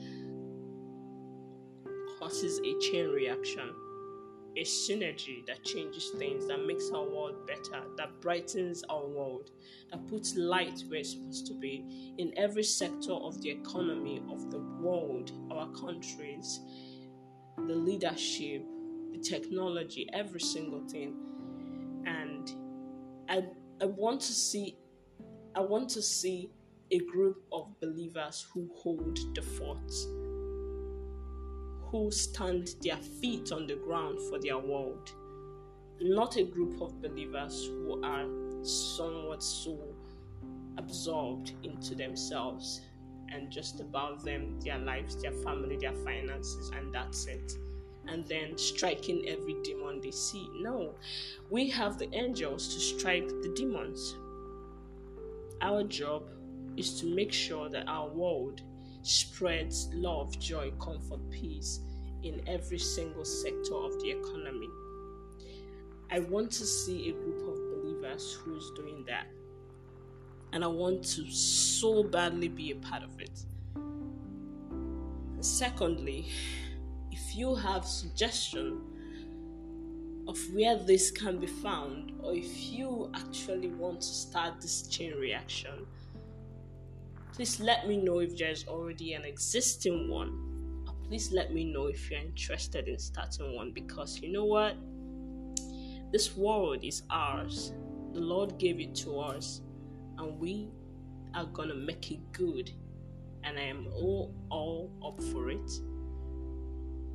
causes 2.20 2.60
a 2.60 2.92
chain 2.92 3.10
reaction 3.10 3.72
a 4.58 4.64
synergy 4.64 5.46
that 5.46 5.64
changes 5.64 6.12
things, 6.18 6.48
that 6.48 6.66
makes 6.66 6.90
our 6.92 7.04
world 7.04 7.48
better, 7.48 7.84
that 7.98 8.20
brightens 8.20 8.84
our 8.90 9.06
world, 9.06 9.52
that 9.90 10.06
puts 10.08 10.36
light 10.36 10.84
where 10.88 11.00
it's 11.00 11.12
supposed 11.12 11.48
to 11.48 11.54
be 11.54 12.14
in 12.18 12.34
every 12.38 12.64
sector 12.64 13.14
of 13.14 13.42
the 13.42 13.50
economy 13.50 14.22
of 14.30 14.52
the 14.52 14.60
world, 14.60 15.32
our 15.52 15.68
countries, 15.72 16.60
the 17.68 17.76
leadership, 17.76 18.64
the 19.12 19.20
technology, 19.20 20.10
every 20.14 20.42
single 20.42 20.86
thing. 20.88 21.16
And 22.06 22.52
I 23.30 23.46
I 23.82 23.86
want 23.86 24.22
to 24.22 24.34
see 24.34 24.78
I 25.56 25.62
want 25.62 25.90
to 25.92 26.02
see 26.02 26.52
a 26.92 27.00
group 27.00 27.44
of 27.52 27.68
believers 27.80 28.46
who 28.54 28.70
hold 28.76 29.18
the 29.34 29.42
fort 29.42 29.92
who 31.92 32.10
stand 32.10 32.76
their 32.82 32.98
feet 32.98 33.52
on 33.52 33.68
the 33.68 33.76
ground 33.76 34.18
for 34.30 34.40
their 34.40 34.58
world, 34.58 35.12
not 36.00 36.38
a 36.38 36.44
group 36.44 36.82
of 36.82 37.02
believers 37.02 37.66
who 37.66 38.02
are 38.02 38.26
somewhat 38.64 39.44
so 39.44 39.78
absorbed 40.78 41.52
into 41.64 41.94
themselves 41.94 42.82
and 43.34 43.52
just 43.52 43.82
about 43.82 44.24
them, 44.24 44.58
their 44.62 44.78
lives, 44.78 45.22
their 45.22 45.34
family, 45.34 45.78
their 45.78 45.94
finances, 45.94 46.72
and 46.76 46.94
that's 46.94 47.26
it. 47.28 47.58
And 48.08 48.26
then 48.26 48.58
striking 48.58 49.28
every 49.28 49.56
demon 49.64 50.02
they 50.02 50.12
see. 50.12 50.50
No, 50.56 50.96
we 51.50 51.70
have 51.70 51.98
the 51.98 52.14
angels 52.16 52.74
to 52.74 52.80
strike 52.80 53.28
the 53.28 53.54
demons. 53.56 54.16
Our 55.62 55.84
job 55.84 56.24
is 56.78 57.00
to 57.02 57.06
make 57.06 57.32
sure 57.32 57.70
that 57.70 57.88
our 57.88 58.10
world 58.10 58.62
spreads 59.04 59.90
love, 59.94 60.38
joy, 60.40 60.72
comfort, 60.80 61.20
peace 61.32 61.80
in 62.24 62.42
every 62.48 62.80
single 62.80 63.26
sector 63.26 63.76
of 63.76 64.00
the 64.02 64.12
economy. 64.12 64.70
I 66.10 66.20
want 66.20 66.52
to 66.52 66.66
see 66.66 67.10
a 67.10 67.14
group 67.14 67.42
of 67.48 67.56
believers 67.72 68.34
who's 68.34 68.72
doing 68.76 69.06
that. 69.08 69.28
And 70.54 70.64
I 70.64 70.68
want 70.68 71.04
to 71.16 71.32
so 71.32 72.04
badly 72.04 72.50
be 72.50 72.72
a 72.72 72.76
part 72.76 73.04
of 73.04 73.20
it. 73.22 73.46
Secondly, 75.40 76.28
if 77.12 77.36
you 77.36 77.56
have 77.56 77.86
suggestion 77.86 78.82
of 80.28 80.38
where 80.54 80.78
this 80.78 81.10
can 81.12 81.40
be 81.40 81.48
found 81.48 82.12
or 82.22 82.34
if 82.34 82.72
you 82.72 83.10
actually 83.14 83.70
want 83.70 84.02
to 84.02 84.08
start 84.08 84.62
this 84.62 84.84
chain 84.84 85.14
reaction, 85.14 85.86
please 87.34 87.60
let 87.60 87.88
me 87.88 87.98
know 87.98 88.20
if 88.20 88.38
there's 88.38 88.68
already 88.68 89.14
an 89.14 89.24
existing 89.24 90.10
one. 90.10 90.84
Or 90.88 90.94
please 91.08 91.32
let 91.32 91.54
me 91.54 91.66
know 91.72 91.88
if 91.88 92.10
you're 92.10 92.20
interested 92.20 92.88
in 92.88 93.00
starting 93.00 93.56
one 93.56 93.72
because 93.72 94.20
you 94.20 94.32
know 94.32 94.46
what? 94.46 94.76
This 96.12 96.36
world 96.36 96.84
is 96.84 97.04
ours. 97.10 97.74
The 98.14 98.20
Lord 98.20 98.58
gave 98.58 98.82
it 98.82 98.94
to 98.96 99.20
us, 99.20 99.62
and 100.18 100.38
we 100.38 100.70
are 101.34 101.46
gonna 101.46 101.76
make 101.76 102.12
it 102.12 102.20
good. 102.34 102.72
And 103.44 103.58
I 103.58 103.64
am 103.64 103.88
all 103.94 104.36
all 104.50 104.92
up 105.04 105.24
for 105.32 105.50
it. 105.50 105.72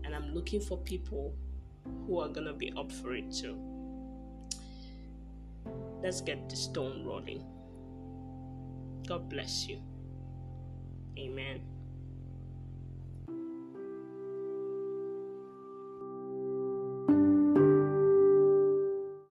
And 0.04 0.14
I'm 0.14 0.34
looking 0.34 0.60
for 0.60 0.78
people 0.78 1.34
who 2.06 2.18
are 2.20 2.28
gonna 2.28 2.54
be 2.54 2.72
up 2.76 2.90
for 2.90 3.14
it 3.14 3.30
too. 3.30 3.58
Let's 6.02 6.20
get 6.20 6.48
the 6.48 6.56
stone 6.56 7.04
rolling. 7.04 7.44
God 9.06 9.28
bless 9.28 9.68
you. 9.68 9.78
Amen. 11.18 11.75